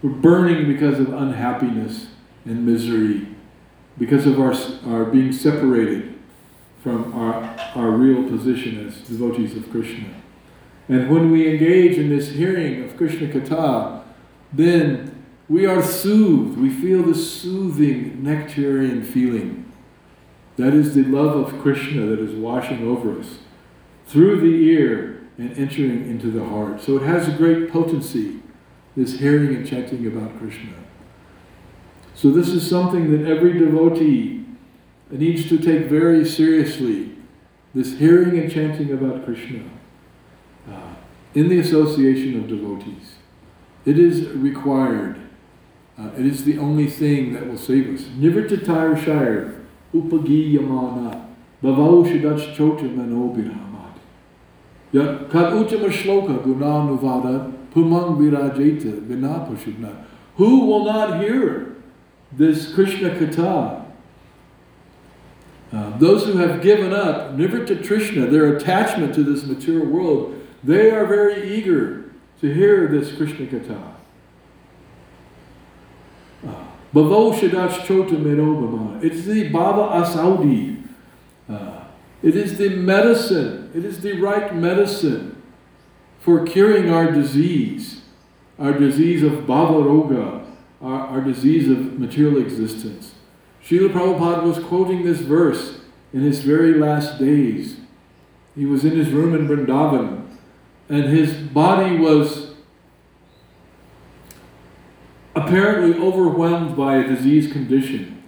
[0.01, 2.07] We're burning because of unhappiness
[2.43, 3.27] and misery,
[3.97, 4.53] because of our,
[4.91, 6.19] our being separated
[6.83, 7.43] from our,
[7.75, 10.09] our real position as devotees of Krishna.
[10.87, 14.03] And when we engage in this hearing of Krishna Katha,
[14.53, 16.59] then we are soothed.
[16.59, 19.71] We feel the soothing nectarian feeling.
[20.57, 23.39] That is the love of Krishna that is washing over us
[24.05, 26.81] through the ear and entering into the heart.
[26.81, 28.39] So it has a great potency,
[28.95, 30.71] this hearing and chanting about Krishna.
[32.13, 34.45] So this is something that every devotee
[35.11, 37.17] needs to take very seriously,
[37.73, 39.63] this hearing and chanting about Krishna
[41.35, 43.15] in the association of devotees.
[43.85, 45.19] It is required.
[45.99, 48.05] Uh, it is the only thing that will save us.
[48.17, 49.61] Nivritatara Shire,
[49.93, 51.27] Upagiyamana,
[51.61, 53.93] Bhavau Shidach Chotam Manobiramat.
[54.91, 60.03] Yat Kad Uchama Shloka Gunanuvada Pumang Virajeta Vinapashubna.
[60.37, 61.75] Who will not hear
[62.31, 63.85] this Krishna Katha?
[65.71, 70.34] Uh, those who have given up Nivrita Trishna, their attachment to this material world,
[70.65, 73.95] they are very eager to hear this Krishna Katha.
[76.93, 79.03] Bhavo Shadach Chota Merobama.
[79.03, 80.81] It's the Baba Asaudi.
[81.49, 81.83] Uh,
[82.23, 83.69] it is the medicine.
[83.75, 85.41] It is the right medicine
[86.21, 88.01] for curing our disease,
[88.57, 90.45] our disease of Bhava Roga,
[90.81, 93.13] our, our disease of material existence.
[93.63, 95.81] Srila Prabhupada was quoting this verse
[96.13, 97.75] in his very last days.
[98.55, 100.24] He was in his room in Vrindavan,
[100.89, 102.53] and his body was
[105.35, 108.23] apparently overwhelmed by a disease condition.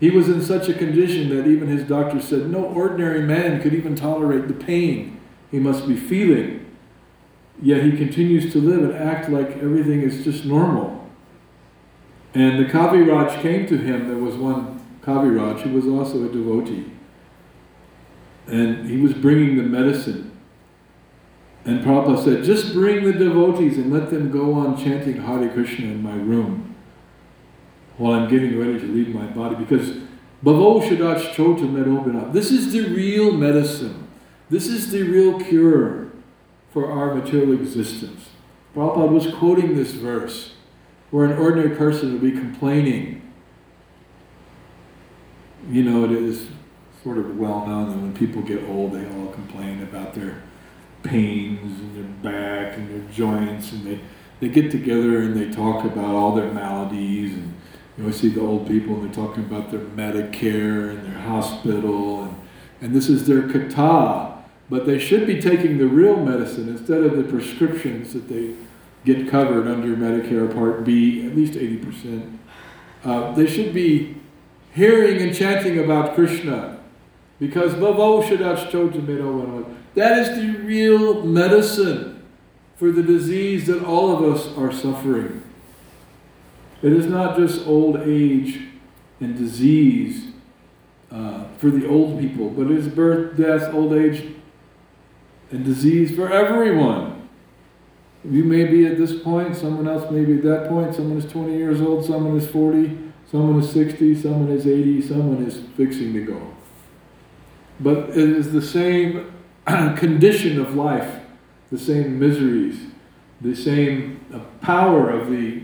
[0.00, 3.74] He was in such a condition that even his doctor said no ordinary man could
[3.74, 6.66] even tolerate the pain he must be feeling.
[7.60, 11.08] Yet he continues to live and act like everything is just normal.
[12.34, 14.06] And the Kaviraj came to him.
[14.06, 16.92] There was one Kaviraj who was also a devotee.
[18.46, 20.37] And he was bringing the medicine.
[21.68, 25.84] And Prabhupada said, just bring the devotees and let them go on chanting Hare Krishna
[25.84, 26.74] in my room
[27.98, 29.54] while I'm getting ready to leave my body.
[29.54, 29.98] Because
[30.42, 32.32] Bhavo Shadach Chota Medobina.
[32.32, 34.08] This is the real medicine.
[34.48, 36.08] This is the real cure
[36.72, 38.30] for our material existence.
[38.74, 40.54] Prabhupada was quoting this verse
[41.10, 43.30] where an ordinary person would be complaining.
[45.68, 46.46] You know, it is
[47.04, 50.44] sort of well known that when people get old, they all complain about their
[51.02, 54.00] pains and their back and their joints, and they,
[54.40, 57.54] they get together and they talk about all their maladies and,
[57.96, 61.20] You know, I see the old people and they're talking about their Medicare and their
[61.20, 62.36] hospital, and,
[62.80, 64.34] and this is their kata.
[64.70, 68.54] But they should be taking the real medicine instead of the prescriptions that they
[69.04, 72.38] get covered under Medicare Part B, at least 80%.
[73.04, 74.16] Uh, they should be
[74.74, 76.77] hearing and chanting about Krishna.
[77.38, 77.72] Because
[79.94, 82.22] that is the real medicine
[82.76, 85.42] for the disease that all of us are suffering.
[86.82, 88.60] It is not just old age
[89.20, 90.28] and disease
[91.10, 94.34] uh, for the old people, but it is birth, death, old age,
[95.50, 97.28] and disease for everyone.
[98.24, 101.30] You may be at this point, someone else may be at that point, someone is
[101.30, 102.98] 20 years old, someone is 40,
[103.30, 106.57] someone is 60, someone is 80, someone is fixing to go.
[107.80, 109.32] But it is the same
[109.66, 111.20] condition of life,
[111.70, 112.86] the same miseries,
[113.40, 115.62] the same uh, power of the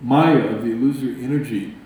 [0.00, 1.76] Maya, of the illusory energy,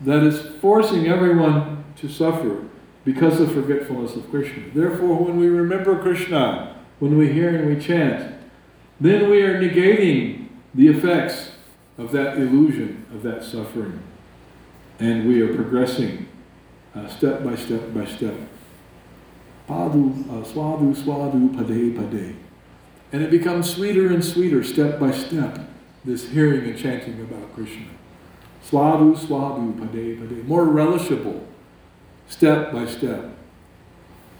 [0.00, 2.64] that is forcing everyone to suffer
[3.04, 4.62] because of forgetfulness of Krishna.
[4.74, 8.34] Therefore, when we remember Krishna, when we hear and we chant,
[9.00, 11.52] then we are negating the effects
[11.98, 14.02] of that illusion, of that suffering.
[14.98, 16.28] And we are progressing
[16.94, 18.34] uh, step by step by step.
[19.68, 22.36] Padu, uh, swadu, swadu, pade, pade.
[23.12, 25.58] And it becomes sweeter and sweeter step by step,
[26.04, 27.86] this hearing and chanting about Krishna.
[28.64, 30.44] Swadu, swadu, pade, pade.
[30.44, 31.42] More relishable,
[32.28, 33.32] step by step.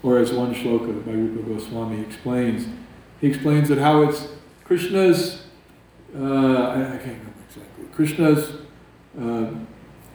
[0.01, 2.67] Or as one shloka by Rupa Goswami explains,
[3.19, 4.27] he explains that how it's
[4.63, 5.43] Krishna's,
[6.15, 8.51] uh, I, I, can't remember exactly, Krishna's
[9.19, 9.49] uh,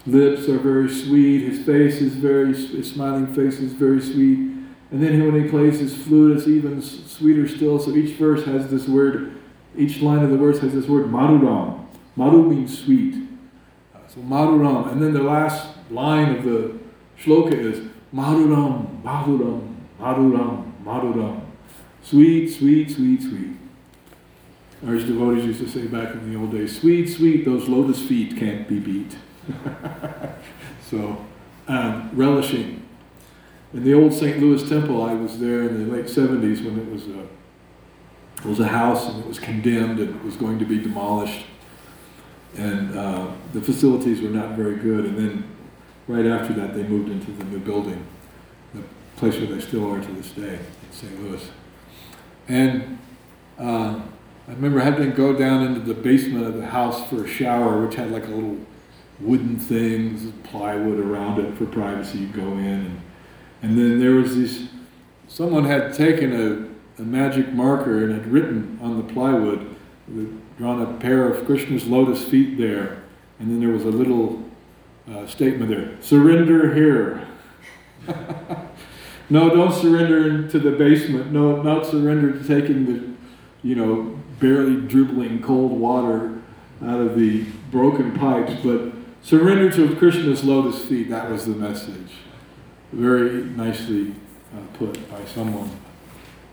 [0.07, 4.52] lips are very sweet, his face is very, his smiling face is very sweet.
[4.93, 7.79] And then when he plays his flute, it's even sweeter still.
[7.79, 9.41] So each verse has this word,
[9.75, 11.87] each line of the verse has this word madhuram.
[12.15, 13.15] Madhu means sweet.
[14.09, 14.93] So madhuram.
[14.93, 16.79] And then the last line of the
[17.19, 17.81] shloka is
[18.15, 21.41] madhuram, madhuram, madhuram, madhuram.
[22.03, 23.57] Sweet, sweet, sweet, sweet.
[24.87, 28.37] Our devotees used to say back in the old days, sweet, sweet, those lotus feet
[28.37, 29.17] can't be beat.
[30.91, 31.25] so,
[31.67, 32.82] um, relishing.
[33.75, 34.39] In the old St.
[34.39, 38.61] Louis Temple, I was there in the late 70s when it was a, it was
[38.61, 41.47] a house and it was condemned and it was going to be demolished.
[42.59, 45.07] And uh, the facilities were not very good.
[45.07, 45.45] And then
[46.07, 48.05] right after that, they moved into the new building,
[48.75, 48.83] the
[49.17, 51.23] place where they still are to this day in St.
[51.23, 51.51] Louis.
[52.49, 52.99] And
[53.59, 54.03] uh,
[54.49, 57.87] I remember having to go down into the basement of the house for a shower,
[57.87, 58.59] which had like a little
[59.19, 62.19] wooden thing, plywood around it for privacy.
[62.19, 63.01] You go in, and,
[63.63, 64.65] and then there was this.
[65.29, 66.33] Someone had taken
[66.99, 69.75] a, a magic marker and had written on the plywood,
[70.59, 73.03] drawn a pair of Krishna's lotus feet there,
[73.39, 74.43] and then there was a little
[75.09, 77.27] uh, statement there: "Surrender here."
[79.31, 81.33] no, don't surrender to the basement.
[81.33, 83.15] No, not surrender to taking the,
[83.63, 86.41] you know, barely dribbling cold water
[86.85, 91.11] out of the broken pipes, but surrender to Krishna's lotus feet.
[91.11, 92.11] That was the message.
[92.93, 94.15] Very nicely
[94.55, 95.71] uh, put by someone.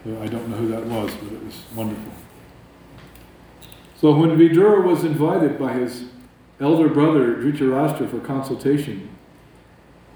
[0.06, 2.13] I don't know who that was, but it was wonderful.
[3.99, 6.06] So when Vidura was invited by his
[6.62, 9.10] elder brother Dhritarashtra for consultation,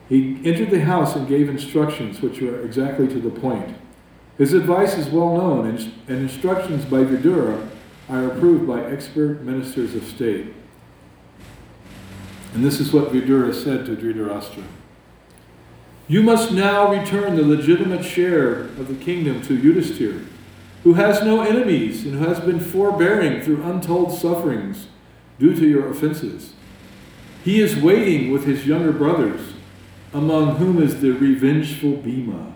[0.08, 3.76] he entered the house and gave instructions which were exactly to the point.
[4.38, 7.70] His advice is well known, and, and instructions by Vidura
[8.10, 10.54] are approved by expert ministers of state.
[12.54, 14.64] And this is what Vidura said to Dhritarashtra.
[16.14, 20.24] You must now return the legitimate share of the kingdom to Yudhisthira,
[20.84, 24.90] who has no enemies and who has been forbearing through untold sufferings
[25.40, 26.54] due to your offenses.
[27.44, 29.54] He is waiting with his younger brothers,
[30.14, 32.54] among whom is the revengeful Bhima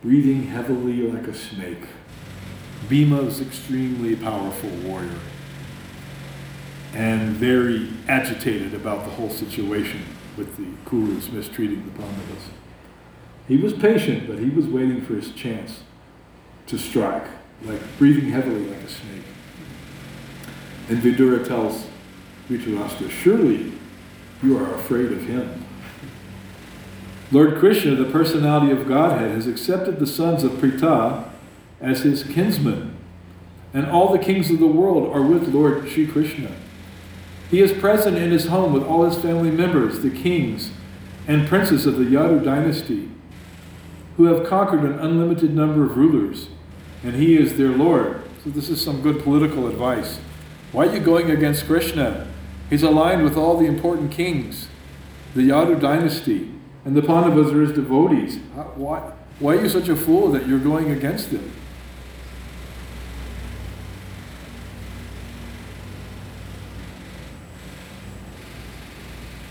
[0.00, 1.86] breathing heavily like a snake.
[2.88, 5.18] Bhima is extremely powerful warrior
[6.94, 10.04] and very agitated about the whole situation
[10.36, 12.55] with the Kurus mistreating the Pandavas.
[13.48, 15.80] He was patient, but he was waiting for his chance
[16.66, 17.26] to strike,
[17.64, 19.22] like breathing heavily like a snake.
[20.88, 21.86] And Vidura tells
[22.48, 23.72] Dhritarashtra, surely
[24.42, 25.64] you are afraid of him.
[27.32, 31.28] Lord Krishna, the personality of Godhead, has accepted the sons of Pritha
[31.80, 32.96] as his kinsmen,
[33.74, 36.52] and all the kings of the world are with Lord Sri Krishna.
[37.50, 40.70] He is present in his home with all his family members, the kings
[41.28, 43.08] and princes of the Yadu dynasty,
[44.16, 46.48] who have conquered an unlimited number of rulers,
[47.02, 48.22] and he is their Lord.
[48.42, 50.20] So, this is some good political advice.
[50.72, 52.26] Why are you going against Krishna?
[52.70, 54.68] He's aligned with all the important kings
[55.34, 56.50] the Yadu dynasty,
[56.86, 58.38] and the Pandavas are his devotees.
[58.74, 61.52] Why, why are you such a fool that you're going against them?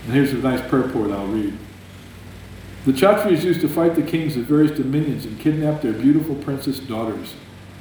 [0.04, 1.56] And here's a nice purport I'll read.
[2.86, 6.78] The Kshatriyas used to fight the kings of various dominions and kidnap their beautiful princess
[6.78, 7.34] daughters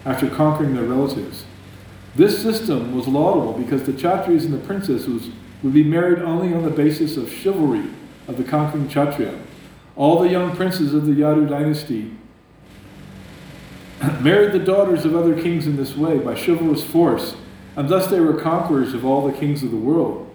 [0.04, 1.46] after conquering their relatives.
[2.16, 5.30] This system was laudable because the Kshatriyas and the princesses
[5.62, 7.86] would be married only on the basis of chivalry
[8.28, 9.40] of the conquering Kshatriya.
[9.96, 12.12] All the young princes of the Yadu dynasty
[14.22, 17.36] married the daughters of other kings in this way by chivalrous force,
[17.76, 20.34] and thus they were conquerors of all the kings of the world.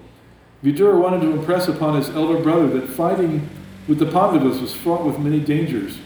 [0.62, 3.48] Vidura wanted to impress upon his elder brother that fighting
[3.88, 5.98] with the Pandavas was fraught with many dangers,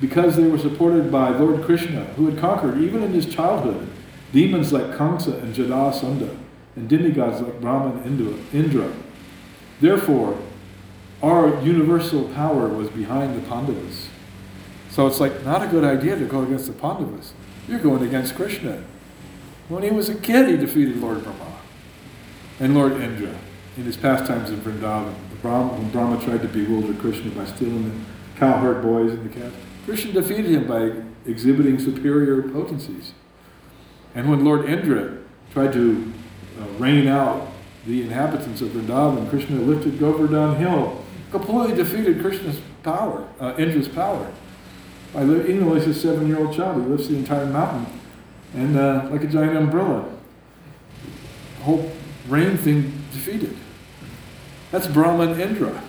[0.00, 3.88] because they were supported by Lord Krishna, who had conquered, even in his childhood,
[4.32, 6.36] demons like Kamsa and Jarasandha,
[6.74, 8.92] and demigods like Brahma and Indra- Indra.
[9.80, 10.38] Therefore,
[11.22, 14.08] our universal power was behind the Pandavas.
[14.90, 17.32] So it's like not a good idea to go against the Pandavas.
[17.68, 18.84] You're going against Krishna.
[19.68, 21.56] When he was a kid, he defeated Lord Brahma
[22.60, 23.34] and Lord Indra
[23.76, 25.14] in his pastimes in Vrindavan.
[25.46, 29.54] Brahma, when Brahma tried to bewilder Krishna by stealing the cowherd boys and the calves,
[29.84, 33.12] Krishna defeated him by exhibiting superior potencies.
[34.16, 35.18] And when Lord Indra
[35.52, 36.12] tried to
[36.60, 37.46] uh, rain out
[37.86, 44.32] the inhabitants of Vrindavan, Krishna lifted Govardhan Hill, completely defeated Krishna's power, uh, Indra's power.
[45.12, 47.86] By even though he's a seven-year-old child, he lifts the entire mountain,
[48.52, 50.10] and uh, like a giant umbrella,
[51.58, 51.92] the whole
[52.28, 52.82] rain thing
[53.12, 53.56] defeated.
[54.70, 55.82] That's Brahma and Indra.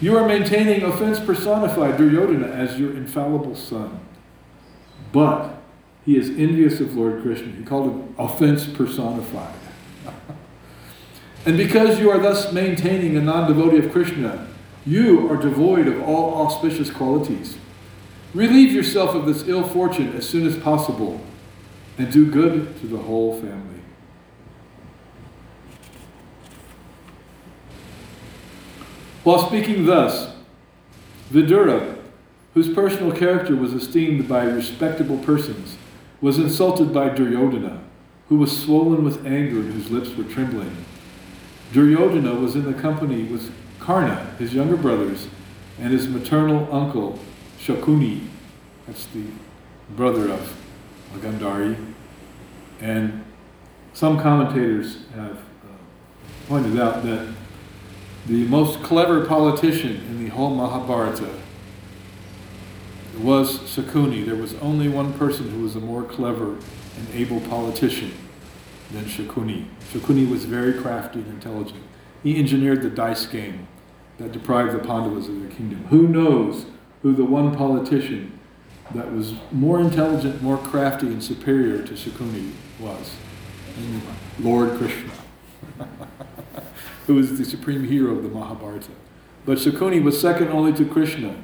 [0.00, 4.00] You are maintaining offense personified, Duryodhana, as your infallible son.
[5.10, 5.54] But
[6.04, 7.52] he is envious of Lord Krishna.
[7.52, 9.54] He called him offense personified.
[11.46, 14.46] and because you are thus maintaining a non devotee of Krishna,
[14.86, 17.58] you are devoid of all auspicious qualities.
[18.32, 21.20] Relieve yourself of this ill fortune as soon as possible
[21.98, 23.77] and do good to the whole family.
[29.24, 30.32] While speaking thus,
[31.32, 31.98] Vidura,
[32.54, 35.76] whose personal character was esteemed by respectable persons,
[36.20, 37.80] was insulted by Duryodhana,
[38.28, 40.74] who was swollen with anger and whose lips were trembling.
[41.72, 45.28] Duryodhana was in the company with Karna, his younger brothers,
[45.78, 47.18] and his maternal uncle,
[47.60, 48.26] Shakuni.
[48.86, 49.24] That's the
[49.90, 50.56] brother of
[51.14, 51.76] Gandhari.
[52.80, 53.24] And
[53.92, 55.76] some commentators have uh,
[56.48, 57.34] pointed out that
[58.28, 61.30] the most clever politician in the whole Mahabharata
[63.18, 64.24] was Shakuni.
[64.24, 66.58] There was only one person who was a more clever
[66.96, 68.12] and able politician
[68.92, 69.66] than Shakuni.
[69.92, 71.82] Shakuni was very crafty and intelligent.
[72.22, 73.66] He engineered the dice game
[74.18, 75.86] that deprived the Pandavas of their kingdom.
[75.86, 76.66] Who knows
[77.02, 78.38] who the one politician
[78.94, 83.14] that was more intelligent, more crafty, and superior to Shakuni was?
[84.40, 85.12] Lord Krishna,
[87.08, 88.90] who was the supreme hero of the Mahabharata.
[89.46, 91.34] But Shakuni was second only to Krishna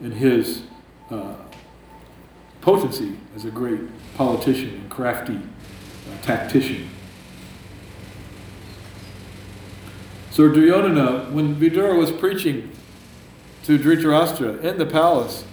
[0.00, 0.62] in his
[1.10, 1.34] uh,
[2.62, 3.80] potency as a great
[4.16, 6.88] politician and crafty uh, tactician.
[10.30, 12.72] So Duryodhana, when Vidura was preaching
[13.64, 15.44] to Dhritarashtra in the palace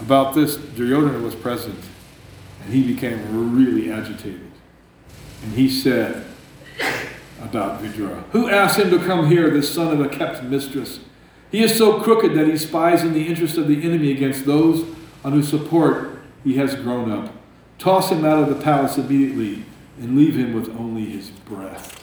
[0.00, 1.84] about this, Duryodhana was present,
[2.62, 4.52] and he became really agitated.
[5.42, 6.26] And he said
[7.42, 11.00] about Vidura, Who asked him to come here, this son of a kept mistress?
[11.50, 14.84] He is so crooked that he spies in the interest of the enemy against those
[15.24, 17.32] on whose support he has grown up.
[17.78, 19.64] Toss him out of the palace immediately
[19.98, 21.96] and leave him with only his breath.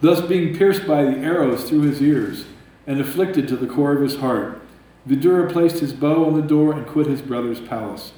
[0.00, 2.44] Thus, being pierced by the arrows through his ears
[2.86, 4.60] and afflicted to the core of his heart,
[5.08, 8.12] Vidura placed his bow on the door and quit his brother's palace.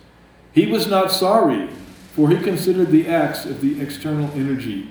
[0.52, 1.68] He was not sorry,
[2.14, 4.88] for he considered the acts of the external energy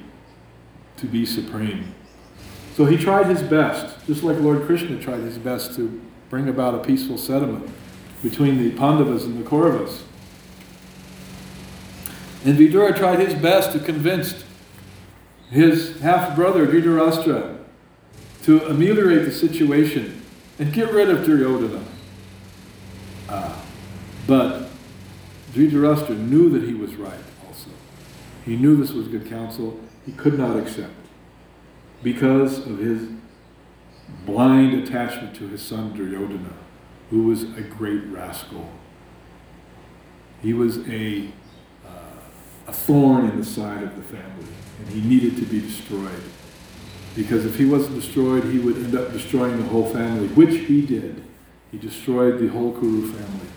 [0.98, 1.96] to be supreme.
[2.76, 6.76] So he tried his best, just like Lord Krishna tried his best to bring about
[6.76, 7.70] a peaceful settlement
[8.22, 10.02] between the Pandavas and the Kauravas.
[12.44, 14.44] And Vidura tried his best to convince
[15.50, 17.60] his half brother Dhritarashtra
[18.44, 20.22] to ameliorate the situation
[20.60, 21.86] and get rid of Duryodhana.
[23.30, 23.56] Uh,
[24.28, 24.70] but
[25.54, 27.70] Dhritarashtra knew that he was right also.
[28.44, 29.80] He knew this was good counsel.
[30.06, 30.94] He could not accept
[32.02, 33.10] because of his
[34.26, 36.54] blind attachment to his son Duryodhana,
[37.10, 38.70] who was a great rascal.
[40.42, 41.30] He was a
[41.86, 41.90] uh,
[42.68, 44.48] a thorn in the side of the family,
[44.80, 46.24] and he needed to be destroyed.
[47.16, 50.82] Because if he wasn't destroyed, he would end up destroying the whole family, which he
[50.82, 51.24] did.
[51.72, 53.48] He destroyed the whole Kuru family.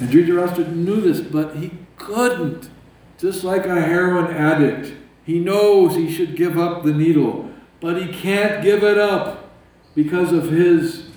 [0.00, 2.70] And Dhritarashtra knew this, but he couldn't.
[3.18, 4.94] Just like a heroin addict,
[5.24, 9.50] he knows he should give up the needle, but he can't give it up
[9.94, 11.10] because of his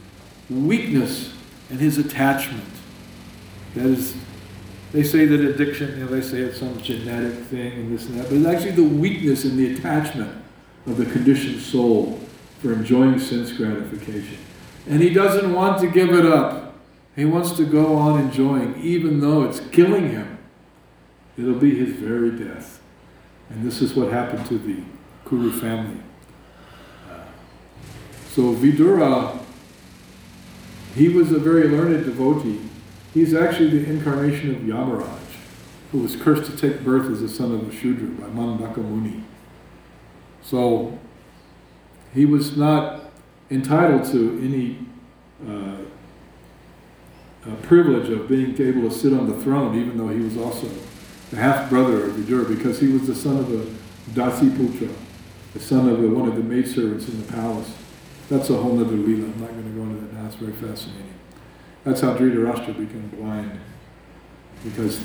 [0.49, 1.33] weakness
[1.69, 2.67] and his attachment.
[3.75, 4.15] That is,
[4.91, 8.19] they say that addiction, you know, they say it's some genetic thing and this and
[8.19, 10.43] that, but it's actually the weakness and the attachment
[10.85, 12.19] of the conditioned soul
[12.59, 14.37] for enjoying sense gratification.
[14.89, 16.62] And he doesn't want to give it up.
[17.15, 20.39] He wants to go on enjoying, even though it's killing him.
[21.37, 22.81] It'll be his very death.
[23.49, 24.81] And this is what happened to the
[25.27, 26.01] Kuru family.
[27.09, 27.19] Uh,
[28.29, 29.39] so Vidura,
[30.95, 32.61] he was a very learned devotee.
[33.13, 35.19] He's actually the incarnation of Yamaraj,
[35.91, 39.23] who was cursed to take birth as a son of a Shudra by Mandaka Muni.
[40.41, 40.97] So
[42.13, 43.11] he was not
[43.51, 44.79] entitled to any
[45.47, 45.77] uh,
[47.47, 50.67] uh, privilege of being able to sit on the throne, even though he was also
[51.29, 53.65] the half brother of Vidura, because he was the son of a
[54.11, 54.93] Dasi Putra,
[55.53, 57.73] the son of a, one of the maidservants in the palace.
[58.29, 59.25] That's a whole other Leela.
[59.33, 61.13] I'm not going to go into that now, it's very fascinating.
[61.83, 63.59] That's how Dhritarashtra became blind,
[64.63, 65.01] because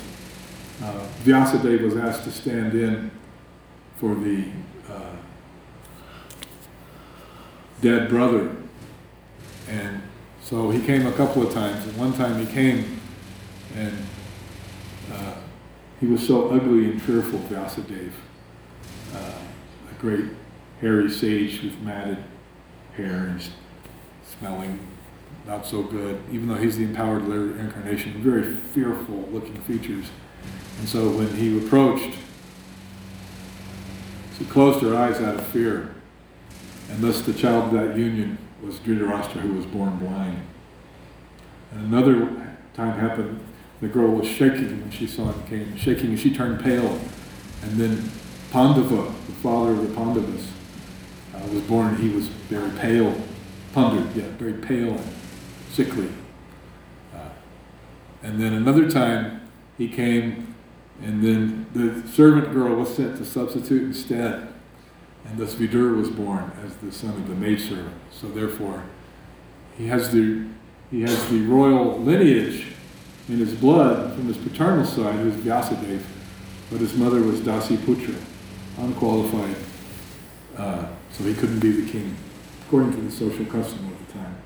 [0.82, 3.10] uh, Vyasadeva was asked to stand in
[3.96, 4.44] for the
[4.88, 5.16] uh,
[7.80, 8.54] dead brother.
[9.68, 10.02] And
[10.48, 12.98] so he came a couple of times, and one time he came
[13.76, 13.98] and
[15.12, 15.34] uh,
[16.00, 18.12] he was so ugly and fearful, Vyasadeva,
[19.14, 20.24] uh, a great
[20.80, 22.24] hairy sage with matted
[22.96, 23.42] hair and
[24.24, 24.78] smelling
[25.46, 30.06] not so good, even though he's the empowered incarnation, very fearful looking features.
[30.78, 32.16] And so when he approached,
[34.38, 35.94] she closed her eyes out of fear.
[36.90, 40.42] And thus the child of that union was Dhritarashtra, who was born blind.
[41.72, 43.40] And another time happened,
[43.80, 46.98] the girl was shaking when she saw him came, shaking, and she turned pale.
[47.62, 48.10] And then
[48.50, 50.48] Pandava, the father of the Pandavas,
[51.34, 53.14] uh, was born, and he was very pale,
[53.74, 55.14] Pandu, yeah, very pale and
[55.70, 56.08] sickly.
[57.14, 57.28] Uh,
[58.22, 59.42] and then another time
[59.76, 60.54] he came,
[61.02, 64.47] and then the servant girl was sent to substitute instead.
[65.28, 67.94] And thus Vidur was born as the son of the maidservant.
[68.10, 68.84] So therefore,
[69.76, 70.46] he has the
[70.90, 72.66] he has the royal lineage
[73.28, 76.02] in his blood from his paternal side, who's Vyasadeva,
[76.70, 78.18] but his mother was Dasi Putra,
[78.78, 79.54] unqualified.
[80.56, 82.16] Uh, so he couldn't be the king,
[82.66, 84.38] according to the social custom of the time.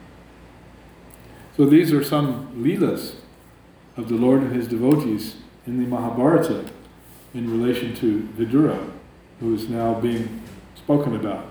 [1.57, 3.14] So these are some leelas
[3.97, 6.64] of the Lord and his devotees in the Mahabharata
[7.35, 8.91] in relation to Vidura,
[9.39, 10.41] who is now being
[10.93, 11.47] spoken about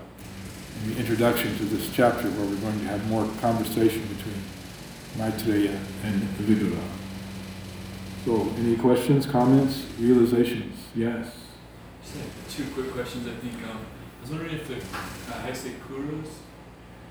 [0.84, 4.40] in the introduction to this chapter where we're going to have more conversation between
[5.18, 6.80] Maitreya and Vidura.
[8.24, 10.78] So, any questions, comments, realizations?
[10.94, 11.34] Yes.
[12.04, 13.26] Just two quick questions.
[13.26, 16.28] I think um, I was wondering if the uh, Kurus,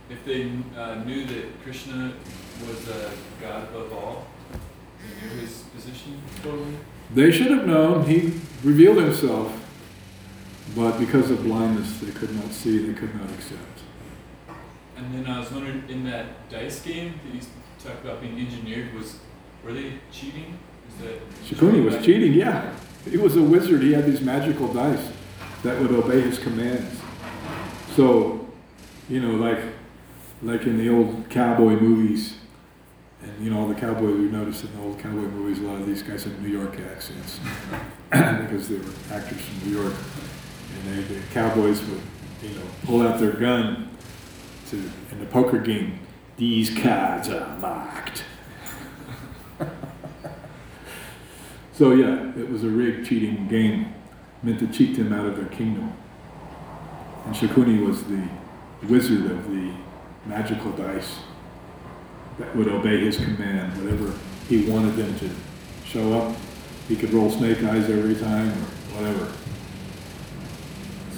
[0.09, 2.13] if they uh, knew that Krishna
[2.65, 3.11] was uh,
[3.41, 4.27] God above all,
[5.01, 6.77] they knew his position totally.
[7.13, 8.05] They should have known.
[8.05, 9.60] He revealed himself,
[10.75, 13.59] but because of blindness, they could not see, they could not accept.
[14.95, 17.41] And then I was wondering, in that dice game that you
[17.83, 19.17] talked about being engineered, was
[19.63, 20.57] were they cheating?
[20.89, 22.73] Is that Shakuni was cheating, yeah.
[23.09, 23.81] He was a wizard.
[23.81, 25.11] He had these magical dice
[25.63, 26.99] that would obey his commands.
[27.95, 28.47] So,
[29.09, 29.59] you know, like
[30.43, 32.35] like in the old cowboy movies,
[33.21, 35.79] and you know, all the cowboys we noticed in the old cowboy movies, a lot
[35.79, 37.39] of these guys had New York accents
[38.09, 39.93] because they were actors from New York,
[40.73, 42.01] and they, the cowboys would,
[42.43, 43.89] you know, pull out their gun
[44.69, 44.77] to
[45.11, 45.99] in the poker game.
[46.37, 48.23] These cards are marked.
[51.73, 53.91] So yeah, it was a rigged cheating game
[54.43, 55.91] meant to cheat them out of their kingdom.
[57.25, 58.21] And Shakuni was the
[58.87, 59.73] wizard of the
[60.27, 61.21] magical dice
[62.37, 64.13] that would obey his command, whatever
[64.47, 65.29] he wanted them to
[65.83, 66.35] show up.
[66.87, 69.31] He could roll snake eyes every time or whatever.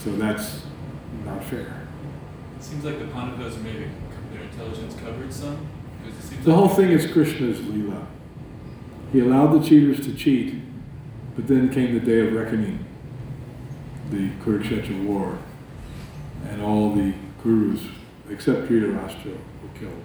[0.04, 0.64] So that's
[1.24, 1.88] not fair.
[2.58, 3.88] It seems like the Pandavas maybe
[4.34, 5.66] their intelligence covered some.
[6.04, 8.06] Because it seems The like whole thing is Krishna's Leela.
[9.14, 10.56] He allowed the cheaters to cheat,
[11.36, 12.86] but then came the day of reckoning,
[14.10, 15.38] the Kurukshetra war,
[16.50, 17.88] and all the Kurus,
[18.30, 20.04] except Dhritarashtra, were killed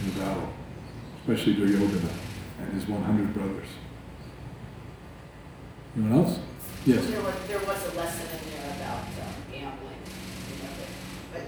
[0.00, 0.52] in the battle,
[1.20, 2.12] especially Duryodhana
[2.58, 3.68] and his 100 brothers.
[5.96, 6.38] Anyone else?
[6.84, 7.06] Yes.
[7.06, 10.92] There was, there was a lesson in there about um, gambling, you know, that,
[11.32, 11.42] but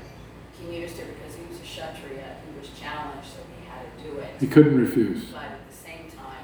[0.56, 4.02] he used it because he was a Kshatriya, he was challenged, so he had to
[4.02, 4.40] do it.
[4.40, 5.26] He couldn't refuse.
[5.26, 6.40] But at the same time,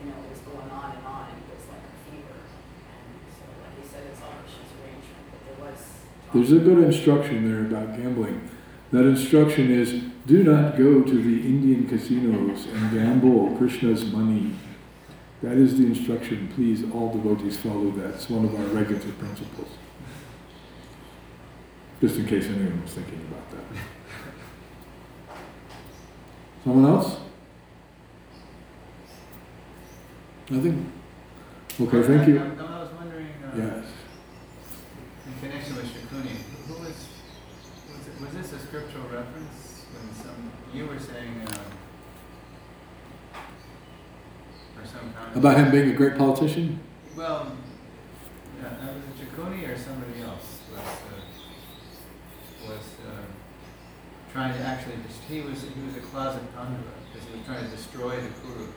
[0.00, 2.32] you know, it was going on and on, and it was like a fever.
[2.32, 5.78] And so, like he said, it's all Krishna's arrangement, but there was.
[6.32, 8.48] There's a good instruction there about gambling.
[8.90, 14.54] That instruction is do not go to the Indian casinos and gamble Krishna's money.
[15.42, 16.50] That is the instruction.
[16.54, 18.14] Please, all devotees follow that.
[18.14, 19.68] It's one of our regular principles.
[22.00, 25.36] Just in case anyone was thinking about that.
[26.64, 27.16] Someone else?
[30.50, 30.92] Nothing?
[31.80, 32.38] Okay, thank you.
[32.40, 33.84] I, I was wondering, uh, Yes.
[35.26, 36.34] in connection with Shakuni,
[36.66, 39.84] who was, was, it, was this a scriptural reference?
[39.92, 41.58] When some, you were saying, uh,
[44.80, 45.12] or some.
[45.34, 46.80] About him being a great politician?
[47.16, 47.52] Well,
[48.62, 55.18] yeah, was it Shakuni or somebody else was, uh, was, uh, trying to actually, dis-
[55.28, 58.68] he was, he was a closet Pandava, because he was trying to destroy the Kurus.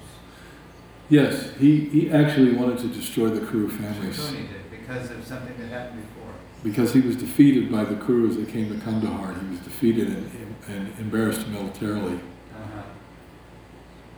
[1.09, 5.57] Yes, he, he actually wanted to destroy the Kuru families Shakuni did, because of something
[5.57, 6.33] that happened before.
[6.63, 9.33] because he was defeated by the Kurus that came to Kandahar.
[9.39, 12.15] He was defeated and, and embarrassed militarily.
[12.15, 12.81] Uh-huh.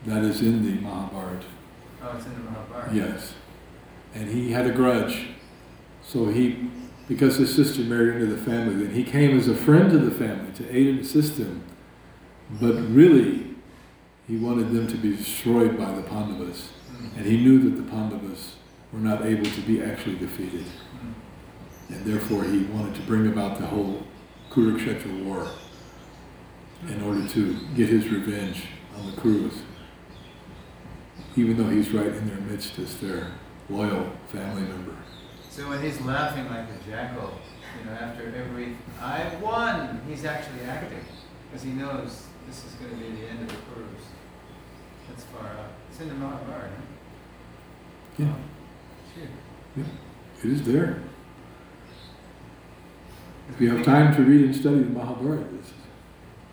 [0.06, 1.48] That is in the Mahabharata.
[2.04, 2.94] Oh, it's in the Mahabharata.
[2.94, 3.34] Yes.
[4.14, 5.28] And he had a grudge.
[6.04, 6.70] So he,
[7.08, 10.12] because his sister married into the family, then he came as a friend to the
[10.12, 11.64] family to aid and assist them.
[12.60, 13.56] But really,
[14.28, 16.70] he wanted them to be destroyed by the Pandavas.
[16.92, 17.18] Mm.
[17.18, 18.56] And he knew that the Pandavas
[18.92, 20.66] were not able to be actually defeated.
[20.66, 21.96] Mm.
[21.96, 24.04] And therefore, he wanted to bring about the whole
[24.50, 25.48] Kurukshetra war
[26.88, 28.66] in order to get his revenge
[28.98, 29.62] on the Kurus.
[31.36, 33.28] Even though he's right in their midst as their
[33.70, 34.96] loyal family member.
[35.50, 37.34] So when he's laughing like a jackal,
[37.80, 41.06] you know, after every, I won, he's actually acting,
[41.50, 44.06] because he knows this is gonna be the end of the Kurus.
[45.10, 45.72] That's far out.
[45.90, 46.82] It's in the Mahabharata, huh?
[48.18, 49.24] Yeah, oh,
[49.76, 49.86] Shoot.
[50.44, 51.02] it is there.
[53.50, 55.46] If you have time to read and study the Mahabharata,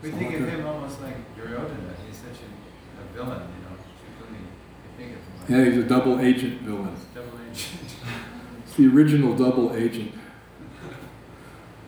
[0.02, 4.42] We think of him almost like Duryodhana, he's such a, a villain, you know, Shakuni.
[4.84, 5.39] I think of him like.
[5.50, 6.94] Yeah, he's a double agent villain.
[7.12, 7.80] Double agent.
[8.66, 10.12] It's the original double agent.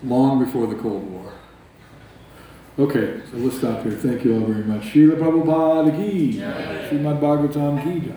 [0.02, 1.32] Long before the Cold War.
[2.76, 3.92] Okay, so let's stop here.
[3.92, 4.82] Thank you all very much.
[4.92, 6.32] Srila Prabhupada ki.
[6.88, 8.12] Srimad Bhagavatam ki.